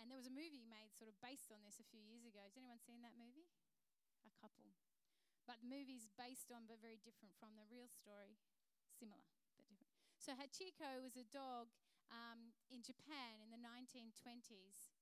And 0.00 0.08
there 0.08 0.16
was 0.16 0.28
a 0.28 0.32
movie 0.32 0.64
made 0.64 0.96
sort 0.96 1.12
of 1.12 1.16
based 1.20 1.52
on 1.52 1.60
this 1.60 1.76
a 1.76 1.90
few 1.92 2.00
years 2.00 2.24
ago. 2.24 2.40
Has 2.40 2.56
anyone 2.56 2.80
seen 2.80 3.04
that 3.04 3.20
movie? 3.20 3.48
A 4.24 4.32
couple. 4.40 4.72
But 5.44 5.60
the 5.60 5.68
movie's 5.68 6.08
based 6.16 6.48
on, 6.48 6.64
but 6.64 6.80
very 6.80 7.00
different 7.00 7.36
from 7.36 7.52
the 7.56 7.68
real 7.68 7.88
story. 7.88 8.40
Similar, 8.96 9.24
but 9.56 9.68
different. 9.68 9.92
So 10.16 10.36
Hachiko 10.36 11.00
was 11.04 11.16
a 11.20 11.26
dog 11.28 11.72
um, 12.08 12.52
in 12.68 12.80
Japan 12.84 13.44
in 13.44 13.52
the 13.52 13.60
1920s. 13.60 14.92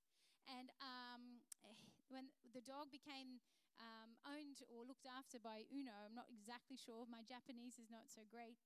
And 0.49 0.71
um, 0.81 1.45
when 2.13 2.33
the 2.51 2.65
dog 2.65 2.91
became 2.91 3.43
um, 3.79 4.19
owned 4.27 4.67
or 4.67 4.83
looked 4.83 5.07
after 5.07 5.39
by 5.39 5.67
Uno, 5.71 5.95
I'm 6.07 6.17
not 6.17 6.31
exactly 6.31 6.79
sure. 6.79 7.07
My 7.07 7.23
Japanese 7.23 7.79
is 7.79 7.91
not 7.91 8.11
so 8.11 8.27
great. 8.27 8.59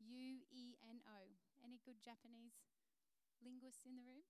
U 0.00 0.40
E 0.48 0.80
N 0.88 1.04
O. 1.04 1.20
Any 1.60 1.78
good 1.84 2.00
Japanese 2.00 2.56
linguists 3.44 3.84
in 3.84 3.96
the 3.96 4.04
room? 4.04 4.24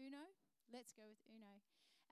Uno? 0.00 0.32
Let's 0.72 0.96
go 0.96 1.04
with 1.04 1.20
Uno. 1.28 1.60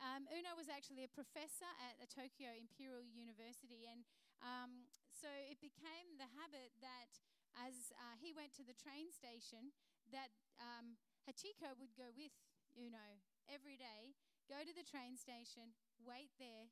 Um, 0.01 0.29
Uno 0.29 0.53
was 0.57 0.69
actually 0.69 1.05
a 1.05 1.13
professor 1.13 1.69
at 1.81 1.97
the 1.97 2.09
Tokyo 2.09 2.53
Imperial 2.53 3.05
University, 3.05 3.89
and 3.89 4.05
um, 4.45 4.89
so 5.13 5.29
it 5.29 5.61
became 5.61 6.17
the 6.17 6.29
habit 6.37 6.73
that 6.81 7.21
as 7.59 7.91
uh, 7.99 8.15
he 8.21 8.31
went 8.31 8.55
to 8.57 8.65
the 8.65 8.77
train 8.77 9.11
station, 9.11 9.75
that 10.15 10.31
um, 10.61 10.99
Hachiko 11.27 11.75
would 11.79 11.95
go 11.99 12.15
with 12.15 12.33
Uno 12.79 13.19
every 13.51 13.75
day, 13.75 14.15
go 14.47 14.63
to 14.63 14.75
the 14.75 14.87
train 14.87 15.19
station, 15.19 15.75
wait 15.99 16.31
there. 16.39 16.71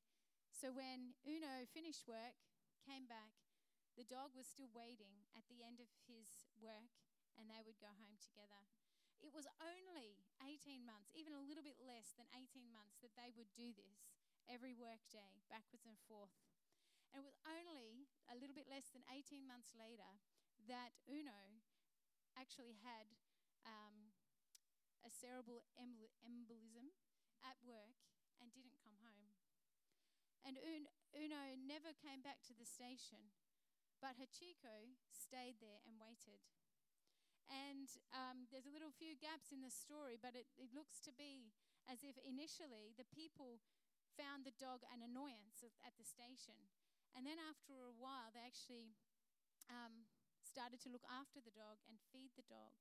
So 0.54 0.70
when 0.70 1.18
Uno 1.26 1.66
finished 1.70 2.06
work, 2.06 2.36
came 2.86 3.06
back, 3.10 3.34
the 3.98 4.06
dog 4.06 4.30
was 4.38 4.46
still 4.46 4.70
waiting 4.70 5.26
at 5.34 5.42
the 5.50 5.66
end 5.66 5.82
of 5.82 5.90
his 6.06 6.46
work, 6.62 6.94
and 7.34 7.50
they 7.50 7.58
would 7.66 7.82
go 7.82 7.90
home 7.90 8.14
together. 8.22 8.62
It 9.18 9.34
was 9.34 9.50
only 9.58 10.22
18 10.38 10.86
months, 10.86 11.10
even 11.18 11.34
a 11.34 11.42
little 11.42 11.66
bit 11.66 11.82
less 11.82 12.14
than 12.14 12.30
18 12.30 12.70
months, 12.70 13.02
that 13.02 13.18
they 13.18 13.34
would 13.34 13.50
do 13.58 13.74
this 13.74 14.14
every 14.46 14.78
workday, 14.78 15.42
backwards 15.50 15.82
and 15.82 15.98
forth. 16.06 16.30
And 17.10 17.18
it 17.18 17.26
was 17.26 17.34
only 17.42 18.06
a 18.30 18.38
little 18.38 18.54
bit 18.54 18.70
less 18.70 18.94
than 18.94 19.02
18 19.10 19.42
months 19.42 19.74
later 19.74 20.22
that 20.70 20.94
Uno 21.10 21.58
actually 22.38 22.78
had 22.78 23.10
um, 23.66 24.14
a 25.02 25.10
cerebral 25.10 25.66
embolism 25.74 26.94
at 27.42 27.58
work 27.66 27.98
and 28.38 28.54
didn't 28.54 28.78
come 28.78 28.94
home. 29.02 29.34
And 30.46 30.54
Uno 31.12 31.42
never 31.58 31.90
came 31.98 32.22
back 32.22 32.46
to 32.46 32.54
the 32.54 32.68
station, 32.68 33.34
but 33.98 34.18
Hachiko 34.18 34.94
stayed 35.10 35.58
there 35.58 35.82
and 35.84 35.98
waited. 35.98 36.42
And 37.48 37.88
um, 38.12 38.44
there's 38.52 38.68
a 38.68 38.74
little 38.74 38.92
few 38.92 39.16
gaps 39.16 39.50
in 39.50 39.64
the 39.64 39.72
story, 39.72 40.20
but 40.20 40.36
it, 40.36 40.48
it 40.60 40.76
looks 40.76 41.00
to 41.08 41.12
be 41.16 41.48
as 41.88 42.04
if 42.04 42.20
initially 42.20 42.92
the 43.00 43.08
people 43.08 43.64
found 44.12 44.44
the 44.44 44.56
dog 44.60 44.84
an 44.92 45.00
annoyance 45.00 45.64
at 45.80 45.96
the 45.96 46.04
station. 46.04 46.68
And 47.16 47.24
then 47.24 47.40
after 47.40 47.72
a 47.80 47.96
while, 47.96 48.28
they 48.36 48.44
actually 48.44 48.92
um, 49.72 50.04
started 50.44 50.82
to 50.84 50.92
look 50.92 51.06
after 51.08 51.40
the 51.40 51.54
dog 51.56 51.80
and 51.88 51.96
feed 52.12 52.36
the 52.36 52.44
dog. 52.44 52.76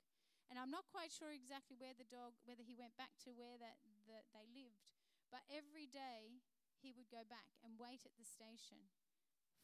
And 0.51 0.55
I'm 0.55 0.71
not 0.71 0.87
quite 0.91 1.11
sure 1.11 1.31
exactly 1.31 1.75
where 1.79 1.95
the 1.95 2.07
dog, 2.07 2.35
whether 2.47 2.63
he 2.63 2.75
went 2.75 2.95
back 2.95 3.15
to 3.27 3.35
where 3.35 3.59
that 3.59 3.79
the, 4.07 4.23
they 4.31 4.47
lived, 4.47 4.95
but 5.27 5.43
every 5.51 5.87
day 5.87 6.43
he 6.79 6.95
would 6.95 7.11
go 7.11 7.27
back 7.27 7.59
and 7.59 7.75
wait 7.75 8.07
at 8.07 8.15
the 8.15 8.23
station 8.23 8.87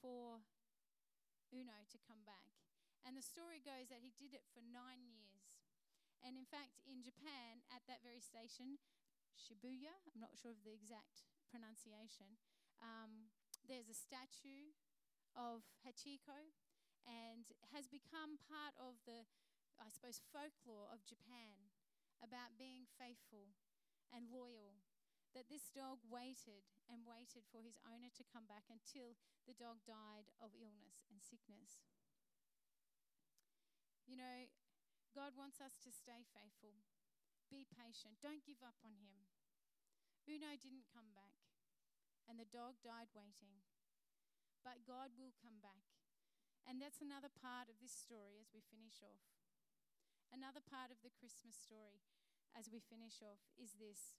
for 0.03 0.43
Uno 1.53 1.85
to 1.93 2.01
come 2.01 2.25
back. 2.25 2.57
And 3.05 3.13
the 3.13 3.23
story 3.23 3.61
goes 3.61 3.93
that 3.93 4.01
he 4.01 4.11
did 4.17 4.33
it 4.33 4.49
for 4.49 4.65
nine 4.65 5.05
years. 5.05 5.53
And 6.25 6.39
in 6.39 6.47
fact, 6.47 6.81
in 6.87 7.05
Japan, 7.05 7.61
at 7.69 7.83
that 7.85 8.01
very 8.01 8.23
station, 8.23 8.79
Shibuya, 9.37 9.93
I'm 10.09 10.23
not 10.23 10.33
sure 10.33 10.55
of 10.55 10.63
the 10.63 10.73
exact 10.73 11.27
pronunciation, 11.51 12.39
um, 12.81 13.29
there's 13.67 13.91
a 13.91 13.95
statue 13.95 14.73
of 15.35 15.67
Hachiko 15.83 16.55
and 17.03 17.45
has 17.75 17.91
become 17.91 18.39
part 18.39 18.73
of 18.79 18.97
the, 19.03 19.27
I 19.77 19.91
suppose, 19.91 20.23
folklore 20.31 20.87
of 20.89 21.03
Japan 21.03 21.69
about 22.23 22.55
being 22.55 22.87
faithful 22.95 23.51
and 24.09 24.31
loyal. 24.31 24.79
That 25.35 25.49
this 25.49 25.73
dog 25.73 25.97
waited 26.05 26.69
and 26.91 27.07
waited 27.07 27.47
for 27.47 27.63
his 27.63 27.79
owner 27.87 28.11
to 28.13 28.27
come 28.27 28.45
back 28.45 28.67
until 28.67 29.15
the 29.47 29.55
dog 29.55 29.83
died 29.87 30.31
of 30.39 30.55
illness 30.55 31.07
and 31.11 31.19
sickness. 31.19 31.83
You 34.03 34.19
know, 34.19 34.51
God 35.13 35.37
wants 35.37 35.61
us 35.61 35.77
to 35.85 35.93
stay 35.93 36.25
faithful. 36.33 36.81
Be 37.53 37.69
patient. 37.69 38.17
Don't 38.17 38.41
give 38.43 38.65
up 38.65 38.81
on 38.81 38.97
Him. 38.97 39.29
Uno 40.25 40.57
didn't 40.57 40.89
come 40.89 41.13
back, 41.13 41.37
and 42.25 42.41
the 42.41 42.49
dog 42.49 42.81
died 42.81 43.13
waiting. 43.13 43.61
But 44.65 44.87
God 44.87 45.13
will 45.19 45.35
come 45.37 45.59
back. 45.59 45.85
And 46.63 46.79
that's 46.79 47.03
another 47.03 47.29
part 47.29 47.67
of 47.67 47.77
this 47.83 47.91
story 47.91 48.39
as 48.39 48.49
we 48.55 48.63
finish 48.63 49.03
off. 49.03 49.27
Another 50.31 50.63
part 50.63 50.89
of 50.89 51.03
the 51.03 51.11
Christmas 51.11 51.59
story 51.59 52.01
as 52.55 52.71
we 52.71 52.79
finish 52.79 53.19
off 53.19 53.43
is 53.59 53.75
this 53.75 54.15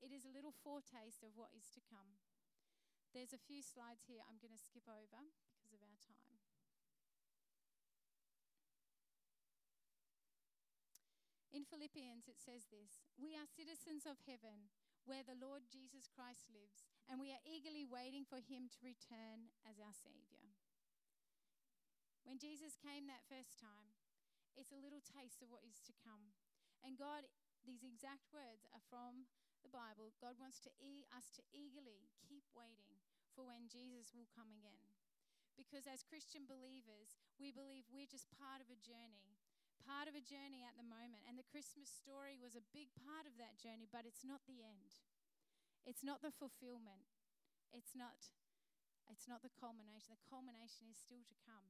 it 0.00 0.12
is 0.12 0.24
a 0.24 0.32
little 0.32 0.56
foretaste 0.64 1.20
of 1.24 1.36
what 1.36 1.52
is 1.52 1.68
to 1.76 1.84
come. 1.84 2.16
There's 3.12 3.36
a 3.36 3.46
few 3.46 3.60
slides 3.60 4.08
here 4.08 4.24
I'm 4.24 4.40
going 4.40 4.54
to 4.54 4.60
skip 4.60 4.86
over 4.88 5.20
because 5.60 5.72
of 5.74 5.82
our 5.84 6.00
time. 6.00 6.40
In 11.50 11.66
Philippians, 11.66 12.30
it 12.30 12.38
says 12.38 12.70
this 12.70 13.02
We 13.18 13.34
are 13.34 13.44
citizens 13.44 14.06
of 14.06 14.22
heaven, 14.22 14.70
where 15.02 15.26
the 15.26 15.38
Lord 15.38 15.66
Jesus 15.66 16.06
Christ 16.06 16.46
lives, 16.54 16.86
and 17.10 17.18
we 17.18 17.34
are 17.34 17.42
eagerly 17.42 17.82
waiting 17.82 18.22
for 18.22 18.38
him 18.38 18.70
to 18.70 18.86
return 18.86 19.50
as 19.66 19.82
our 19.82 19.92
Savior. 19.92 20.46
When 22.22 22.38
Jesus 22.38 22.78
came 22.78 23.10
that 23.10 23.26
first 23.26 23.58
time, 23.58 23.98
it's 24.54 24.70
a 24.70 24.78
little 24.78 25.02
taste 25.02 25.42
of 25.42 25.50
what 25.50 25.66
is 25.66 25.82
to 25.90 25.94
come. 26.06 26.30
And 26.86 26.94
God, 26.94 27.26
these 27.66 27.82
exact 27.82 28.30
words 28.30 28.62
are 28.70 28.84
from 28.86 29.26
the 29.60 29.72
Bible. 29.72 30.12
God 30.20 30.40
wants 30.40 30.60
to 30.66 30.72
e- 30.80 31.08
us 31.12 31.30
to 31.36 31.42
eagerly 31.52 32.08
keep 32.24 32.44
waiting 32.52 33.00
for 33.32 33.46
when 33.46 33.70
Jesus 33.70 34.12
will 34.12 34.28
come 34.32 34.50
again. 34.50 34.88
Because 35.54 35.84
as 35.84 36.06
Christian 36.06 36.48
believers, 36.48 37.20
we 37.36 37.52
believe 37.52 37.88
we're 37.92 38.08
just 38.08 38.32
part 38.32 38.64
of 38.64 38.72
a 38.72 38.80
journey 38.80 39.40
part 39.80 40.06
of 40.06 40.14
a 40.14 40.22
journey 40.22 40.62
at 40.62 40.76
the 40.76 40.86
moment. 40.86 41.24
And 41.26 41.40
the 41.40 41.48
Christmas 41.48 41.88
story 41.88 42.36
was 42.36 42.54
a 42.54 42.72
big 42.76 42.92
part 43.00 43.24
of 43.24 43.34
that 43.40 43.56
journey, 43.58 43.88
but 43.88 44.04
it's 44.04 44.22
not 44.22 44.44
the 44.44 44.60
end. 44.62 45.00
It's 45.88 46.04
not 46.04 46.20
the 46.20 46.30
fulfillment. 46.30 47.08
It's 47.72 47.96
not 47.96 48.14
it's 49.10 49.26
not 49.26 49.42
the 49.42 49.50
culmination. 49.50 50.14
The 50.14 50.30
culmination 50.30 50.86
is 50.86 50.94
still 50.94 51.26
to 51.26 51.36
come. 51.42 51.66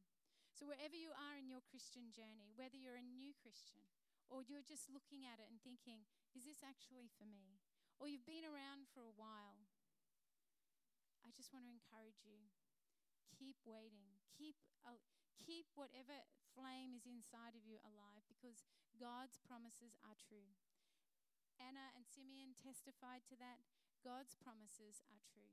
So 0.52 0.68
wherever 0.68 0.92
you 0.92 1.08
are 1.16 1.40
in 1.40 1.48
your 1.48 1.64
Christian 1.64 2.12
journey, 2.12 2.52
whether 2.52 2.76
you're 2.76 3.00
a 3.00 3.06
new 3.16 3.32
Christian 3.40 3.80
or 4.28 4.44
you're 4.44 4.66
just 4.66 4.92
looking 4.92 5.24
at 5.24 5.40
it 5.40 5.48
and 5.48 5.56
thinking, 5.64 6.04
is 6.36 6.44
this 6.44 6.60
actually 6.60 7.08
for 7.16 7.24
me? 7.24 7.56
Or 8.00 8.08
you've 8.08 8.24
been 8.24 8.48
around 8.48 8.88
for 8.96 9.04
a 9.04 9.12
while, 9.12 9.68
I 11.20 11.28
just 11.36 11.52
want 11.52 11.68
to 11.68 11.72
encourage 11.76 12.24
you. 12.24 12.48
Keep 13.36 13.60
waiting. 13.68 14.16
Keep 14.32 14.56
uh, 14.88 14.96
keep 15.36 15.68
whatever 15.76 16.16
flame 16.56 16.96
is 16.96 17.04
inside 17.04 17.52
of 17.52 17.68
you 17.68 17.76
alive 17.84 18.24
because 18.24 18.64
God's 18.96 19.36
promises 19.44 20.00
are 20.00 20.16
true. 20.16 20.56
Anna 21.60 21.92
and 21.92 22.08
Simeon 22.08 22.56
testified 22.56 23.28
to 23.28 23.36
that. 23.36 23.60
God's 24.00 24.32
promises 24.32 25.04
are 25.12 25.20
true. 25.20 25.52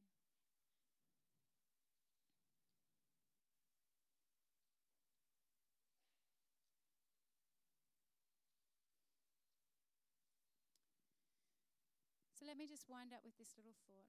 Let 12.47 12.55
me 12.55 12.63
just 12.63 12.87
wind 12.87 13.11
up 13.11 13.27
with 13.27 13.35
this 13.35 13.59
little 13.59 13.75
thought. 13.91 14.07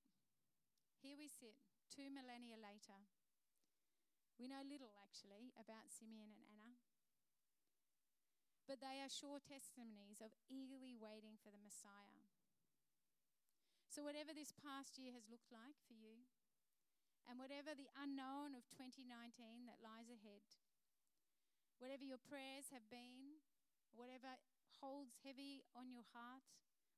Here 1.02 1.18
we 1.18 1.26
sit, 1.26 1.58
two 1.90 2.06
millennia 2.06 2.54
later. 2.54 3.02
We 4.38 4.46
know 4.46 4.62
little, 4.62 4.94
actually, 5.02 5.50
about 5.58 5.90
Simeon 5.90 6.30
and 6.30 6.46
Anna, 6.46 6.78
but 8.70 8.78
they 8.78 9.02
are 9.02 9.10
sure 9.10 9.42
testimonies 9.42 10.22
of 10.22 10.30
eagerly 10.46 10.94
waiting 10.94 11.34
for 11.42 11.50
the 11.50 11.58
Messiah. 11.58 12.30
So, 13.90 14.06
whatever 14.06 14.30
this 14.30 14.54
past 14.54 15.02
year 15.02 15.10
has 15.18 15.26
looked 15.26 15.50
like 15.50 15.74
for 15.90 15.98
you, 15.98 16.22
and 17.26 17.42
whatever 17.42 17.74
the 17.74 17.90
unknown 17.98 18.54
of 18.54 18.62
2019 18.70 19.66
that 19.66 19.82
lies 19.82 20.14
ahead, 20.14 20.46
whatever 21.82 22.06
your 22.06 22.22
prayers 22.22 22.70
have 22.70 22.86
been, 22.86 23.42
whatever 23.98 24.38
holds 24.78 25.18
heavy 25.26 25.66
on 25.74 25.90
your 25.90 26.06
heart, 26.14 26.46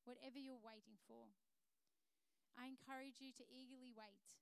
whatever 0.05 0.41
you're 0.41 0.61
waiting 0.61 0.99
for, 1.09 1.33
I 2.59 2.69
encourage 2.69 3.21
you 3.23 3.33
to 3.37 3.45
eagerly 3.49 3.93
wait 3.95 4.37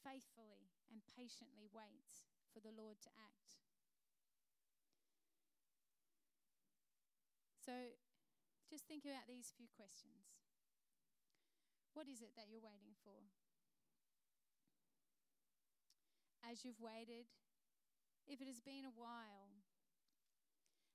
faithfully 0.00 0.72
and 0.88 1.04
patiently 1.04 1.68
wait 1.68 2.24
for 2.52 2.60
the 2.64 2.72
Lord 2.72 2.96
to 3.04 3.10
act. 3.20 3.60
So 7.60 8.00
just 8.66 8.88
think 8.88 9.04
about 9.04 9.28
these 9.28 9.52
few 9.54 9.68
questions. 9.76 10.40
What 11.92 12.08
is 12.08 12.22
it 12.22 12.32
that 12.34 12.48
you're 12.48 12.64
waiting 12.64 12.96
for? 13.04 13.28
As 16.40 16.64
you've 16.64 16.80
waited, 16.80 17.28
if 18.26 18.40
it 18.40 18.48
has 18.48 18.62
been 18.64 18.88
a 18.88 18.96
while, 18.96 19.60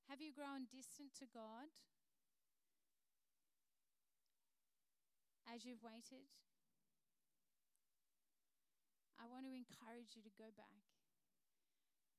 have 0.10 0.20
you 0.20 0.34
grown 0.34 0.68
distant 0.72 1.14
to 1.20 1.30
God 1.30 1.70
as 5.50 5.64
you've 5.64 5.84
waited? 5.86 6.28
I 9.16 9.30
want 9.32 9.48
to 9.48 9.54
encourage 9.56 10.14
you 10.14 10.22
to 10.26 10.34
go 10.36 10.52
back. 10.54 10.86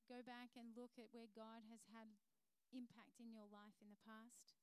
Go 0.07 0.23
back 0.23 0.55
and 0.55 0.75
look 0.75 0.95
at 0.95 1.11
where 1.11 1.29
God 1.31 1.67
has 1.67 1.83
had 1.91 2.07
impact 2.71 3.19
in 3.19 3.31
your 3.31 3.47
life 3.47 3.75
in 3.83 3.91
the 3.91 4.03
past. 4.03 4.59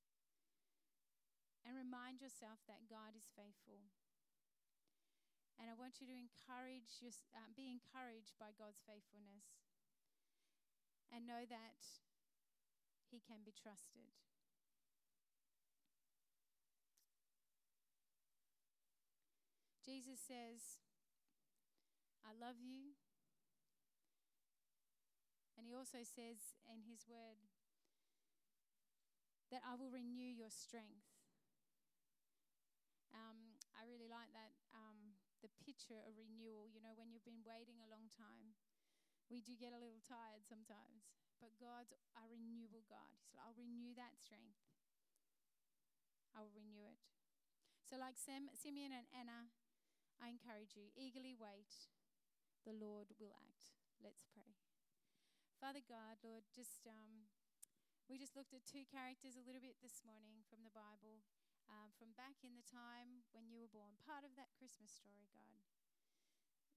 And 1.65 1.73
remind 1.73 2.21
yourself 2.21 2.61
that 2.69 2.89
God 2.89 3.17
is 3.17 3.33
faithful. 3.33 3.89
And 5.57 5.71
I 5.71 5.79
want 5.79 6.03
you 6.03 6.11
to 6.11 6.17
encourage, 6.17 7.01
your, 7.01 7.15
uh, 7.33 7.49
be 7.55 7.71
encouraged 7.71 8.37
by 8.37 8.53
God's 8.53 8.83
faithfulness. 8.85 9.65
And 11.09 11.25
know 11.25 11.47
that 11.47 11.81
He 13.09 13.23
can 13.23 13.47
be 13.47 13.55
trusted. 13.55 14.11
Jesus 19.85 20.17
says, 20.17 20.81
I 22.25 22.33
love 22.33 22.57
you. 22.57 22.97
And 25.61 25.69
he 25.69 25.77
also 25.77 26.01
says 26.01 26.57
in 26.65 26.89
his 26.89 27.05
word 27.05 27.37
that 29.53 29.61
I 29.61 29.77
will 29.77 29.93
renew 29.93 30.33
your 30.33 30.49
strength. 30.49 31.05
Um, 33.13 33.61
I 33.77 33.85
really 33.85 34.09
like 34.09 34.33
that, 34.33 34.57
um, 34.73 35.21
the 35.45 35.53
picture 35.63 36.01
of 36.09 36.17
renewal. 36.17 36.73
You 36.73 36.81
know, 36.81 36.97
when 36.97 37.13
you've 37.13 37.29
been 37.29 37.45
waiting 37.45 37.77
a 37.85 37.93
long 37.93 38.09
time, 38.17 38.57
we 39.29 39.45
do 39.45 39.53
get 39.55 39.77
a 39.77 39.79
little 39.79 40.01
tired 40.01 40.49
sometimes. 40.49 41.13
But 41.45 41.61
God's 41.61 41.93
a 42.17 42.25
renewal 42.25 42.89
God. 42.89 43.13
He 43.13 43.21
said, 43.29 43.37
I'll 43.45 43.55
renew 43.55 43.93
that 44.01 44.17
strength. 44.17 44.65
I 46.33 46.41
will 46.41 46.57
renew 46.57 46.83
it. 46.89 46.97
So, 47.85 48.01
like 48.01 48.17
Sam, 48.17 48.49
Simeon 48.57 48.97
and 48.97 49.07
Anna, 49.13 49.53
I 50.23 50.31
encourage 50.31 50.79
you, 50.79 50.91
eagerly 50.95 51.35
wait 51.35 51.91
the 52.65 52.75
Lord 52.75 53.13
will 53.21 53.37
act. 53.37 53.77
Let's 54.01 54.25
pray. 54.33 54.57
Father 55.61 55.85
God, 55.85 56.17
Lord, 56.25 56.49
just 56.53 56.85
um, 56.89 57.29
we 58.09 58.17
just 58.21 58.37
looked 58.37 58.53
at 58.53 58.65
two 58.69 58.85
characters 58.89 59.37
a 59.37 59.45
little 59.45 59.65
bit 59.65 59.81
this 59.81 60.05
morning 60.05 60.45
from 60.49 60.65
the 60.65 60.73
Bible, 60.73 61.25
um, 61.69 61.93
from 61.97 62.13
back 62.17 62.41
in 62.45 62.57
the 62.57 62.65
time 62.65 63.25
when 63.33 63.49
you 63.49 63.61
were 63.61 63.73
born, 63.73 63.97
part 64.05 64.25
of 64.25 64.37
that 64.37 64.53
Christmas 64.57 64.93
story, 64.93 65.29
God. 65.33 65.61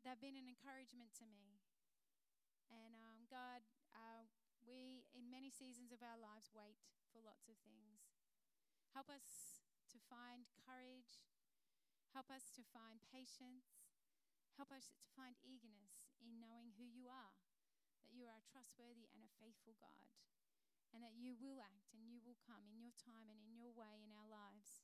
They've 0.03 0.23
been 0.23 0.39
an 0.39 0.47
encouragement 0.47 1.11
to 1.19 1.27
me. 1.27 1.59
And 2.71 2.95
um, 2.95 3.27
God, 3.27 3.63
uh, 3.91 4.23
we, 4.63 5.07
in 5.15 5.27
many 5.27 5.51
seasons 5.51 5.91
of 5.91 6.03
our 6.03 6.19
lives, 6.19 6.51
wait 6.51 6.79
for 7.11 7.19
lots 7.23 7.47
of 7.47 7.59
things. 7.63 8.07
Help 8.95 9.11
us 9.11 9.63
to 9.91 9.99
find 10.07 10.47
courage. 10.63 11.23
Help 12.17 12.33
us 12.33 12.49
to 12.57 12.65
find 12.73 12.97
patience. 13.13 13.77
Help 14.57 14.73
us 14.73 14.89
to 14.89 15.05
find 15.13 15.37
eagerness 15.45 16.09
in 16.17 16.41
knowing 16.41 16.73
who 16.73 16.89
you 16.89 17.05
are, 17.05 17.37
that 18.01 18.09
you 18.09 18.25
are 18.25 18.41
a 18.41 18.49
trustworthy 18.49 19.05
and 19.13 19.21
a 19.21 19.37
faithful 19.37 19.77
God, 19.77 20.09
and 20.89 21.05
that 21.05 21.13
you 21.13 21.37
will 21.37 21.61
act 21.61 21.93
and 21.93 22.09
you 22.09 22.17
will 22.25 22.41
come 22.41 22.65
in 22.65 22.81
your 22.81 22.97
time 22.97 23.29
and 23.29 23.37
in 23.37 23.53
your 23.53 23.69
way 23.69 24.01
in 24.01 24.09
our 24.09 24.25
lives. 24.25 24.81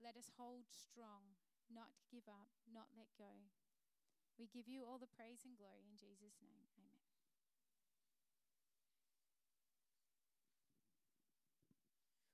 Let 0.00 0.16
us 0.16 0.32
hold 0.40 0.72
strong, 0.72 1.36
not 1.68 1.92
give 2.08 2.24
up, 2.24 2.48
not 2.64 2.96
let 2.96 3.12
go. 3.20 3.44
We 4.40 4.48
give 4.48 4.64
you 4.64 4.88
all 4.88 4.96
the 4.96 5.12
praise 5.12 5.44
and 5.44 5.52
glory 5.52 5.84
in 5.84 6.00
Jesus' 6.00 6.40
name. 6.40 6.64
Amen. 6.80 6.96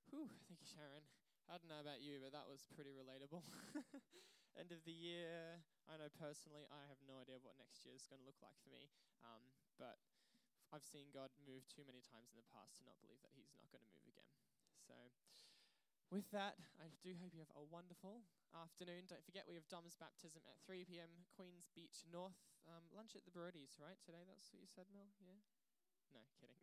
Whew, 0.07 0.31
thank 0.47 0.63
you, 0.63 0.71
Sharon. 0.71 1.03
I 1.45 1.61
don't 1.61 1.69
know 1.69 1.81
about 1.81 2.01
you, 2.01 2.17
but 2.21 2.33
that 2.33 2.49
was 2.49 2.65
pretty 2.73 2.89
relatable. 2.93 3.45
End 4.61 4.71
of 4.71 4.81
the 4.87 4.95
year, 4.95 5.61
I 5.85 5.99
know 5.99 6.09
personally, 6.15 6.65
I 6.71 6.87
have 6.89 6.97
no 7.05 7.19
idea 7.21 7.37
what 7.43 7.59
next 7.59 7.83
year 7.85 7.93
is 7.93 8.07
going 8.09 8.23
to 8.23 8.27
look 8.27 8.39
like 8.41 8.55
for 8.63 8.71
me. 8.73 8.89
Um, 9.21 9.43
but 9.77 9.99
I've 10.73 10.87
seen 10.87 11.11
God 11.13 11.29
move 11.45 11.67
too 11.69 11.85
many 11.85 12.01
times 12.01 12.33
in 12.33 12.39
the 12.39 12.49
past 12.49 12.79
to 12.79 12.87
not 12.87 12.97
believe 13.03 13.21
that 13.21 13.35
He's 13.35 13.51
not 13.53 13.67
going 13.69 13.83
to 13.83 13.91
move 13.93 14.07
again. 14.09 14.31
So, 14.79 14.95
with 16.09 16.25
that, 16.33 16.57
I 16.81 16.89
do 17.05 17.13
hope 17.19 17.35
you 17.35 17.41
have 17.43 17.53
a 17.53 17.65
wonderful 17.67 18.25
afternoon. 18.55 19.05
Don't 19.05 19.25
forget, 19.25 19.45
we 19.45 19.59
have 19.59 19.67
Dom's 19.69 19.97
baptism 19.99 20.41
at 20.49 20.57
3 20.65 20.87
p.m. 20.87 21.29
Queens 21.35 21.69
Beach 21.75 22.05
North. 22.09 22.39
Um, 22.65 22.89
lunch 22.89 23.13
at 23.13 23.21
the 23.27 23.33
Brodies, 23.33 23.77
right? 23.77 23.97
Today, 24.01 24.25
that's 24.25 24.49
what 24.49 24.61
you 24.63 24.69
said, 24.71 24.89
Mel? 24.89 25.13
Yeah? 25.21 25.37
No, 26.15 26.23
kidding. 26.39 26.59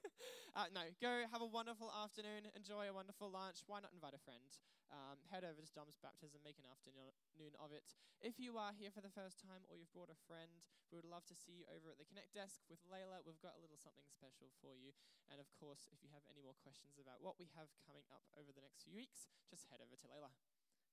uh, 0.56 0.72
no, 0.72 0.88
go 1.04 1.28
have 1.28 1.44
a 1.44 1.50
wonderful 1.52 1.92
afternoon. 1.92 2.48
Enjoy 2.56 2.88
a 2.88 2.94
wonderful 2.96 3.28
lunch. 3.28 3.60
Why 3.68 3.84
not 3.84 3.92
invite 3.92 4.16
a 4.16 4.22
friend? 4.24 4.48
Um, 4.88 5.18
head 5.28 5.42
over 5.42 5.58
to 5.58 5.72
Dom's 5.74 5.98
Baptism, 5.98 6.38
make 6.46 6.62
an 6.62 6.70
afternoon 6.70 7.52
of 7.58 7.74
it. 7.74 7.82
If 8.22 8.38
you 8.38 8.54
are 8.54 8.70
here 8.70 8.94
for 8.94 9.02
the 9.02 9.10
first 9.10 9.42
time 9.42 9.66
or 9.66 9.74
you've 9.74 9.90
brought 9.90 10.14
a 10.14 10.24
friend, 10.30 10.62
we 10.88 10.96
would 10.96 11.10
love 11.10 11.26
to 11.26 11.34
see 11.36 11.58
you 11.58 11.66
over 11.68 11.90
at 11.90 11.98
the 11.98 12.06
Connect 12.06 12.30
desk 12.30 12.62
with 12.70 12.78
Layla. 12.86 13.20
We've 13.26 13.42
got 13.42 13.58
a 13.58 13.62
little 13.62 13.76
something 13.76 14.06
special 14.06 14.48
for 14.62 14.78
you. 14.78 14.94
And 15.26 15.42
of 15.42 15.50
course, 15.58 15.90
if 15.90 16.00
you 16.06 16.08
have 16.14 16.22
any 16.30 16.40
more 16.40 16.54
questions 16.62 17.02
about 17.02 17.18
what 17.18 17.34
we 17.36 17.50
have 17.58 17.66
coming 17.82 18.06
up 18.14 18.22
over 18.38 18.54
the 18.54 18.62
next 18.62 18.86
few 18.86 18.94
weeks, 18.94 19.26
just 19.50 19.66
head 19.68 19.82
over 19.82 19.98
to 19.98 20.06
Layla. 20.06 20.30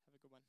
Have 0.10 0.18
a 0.18 0.22
good 0.26 0.34
one. 0.34 0.43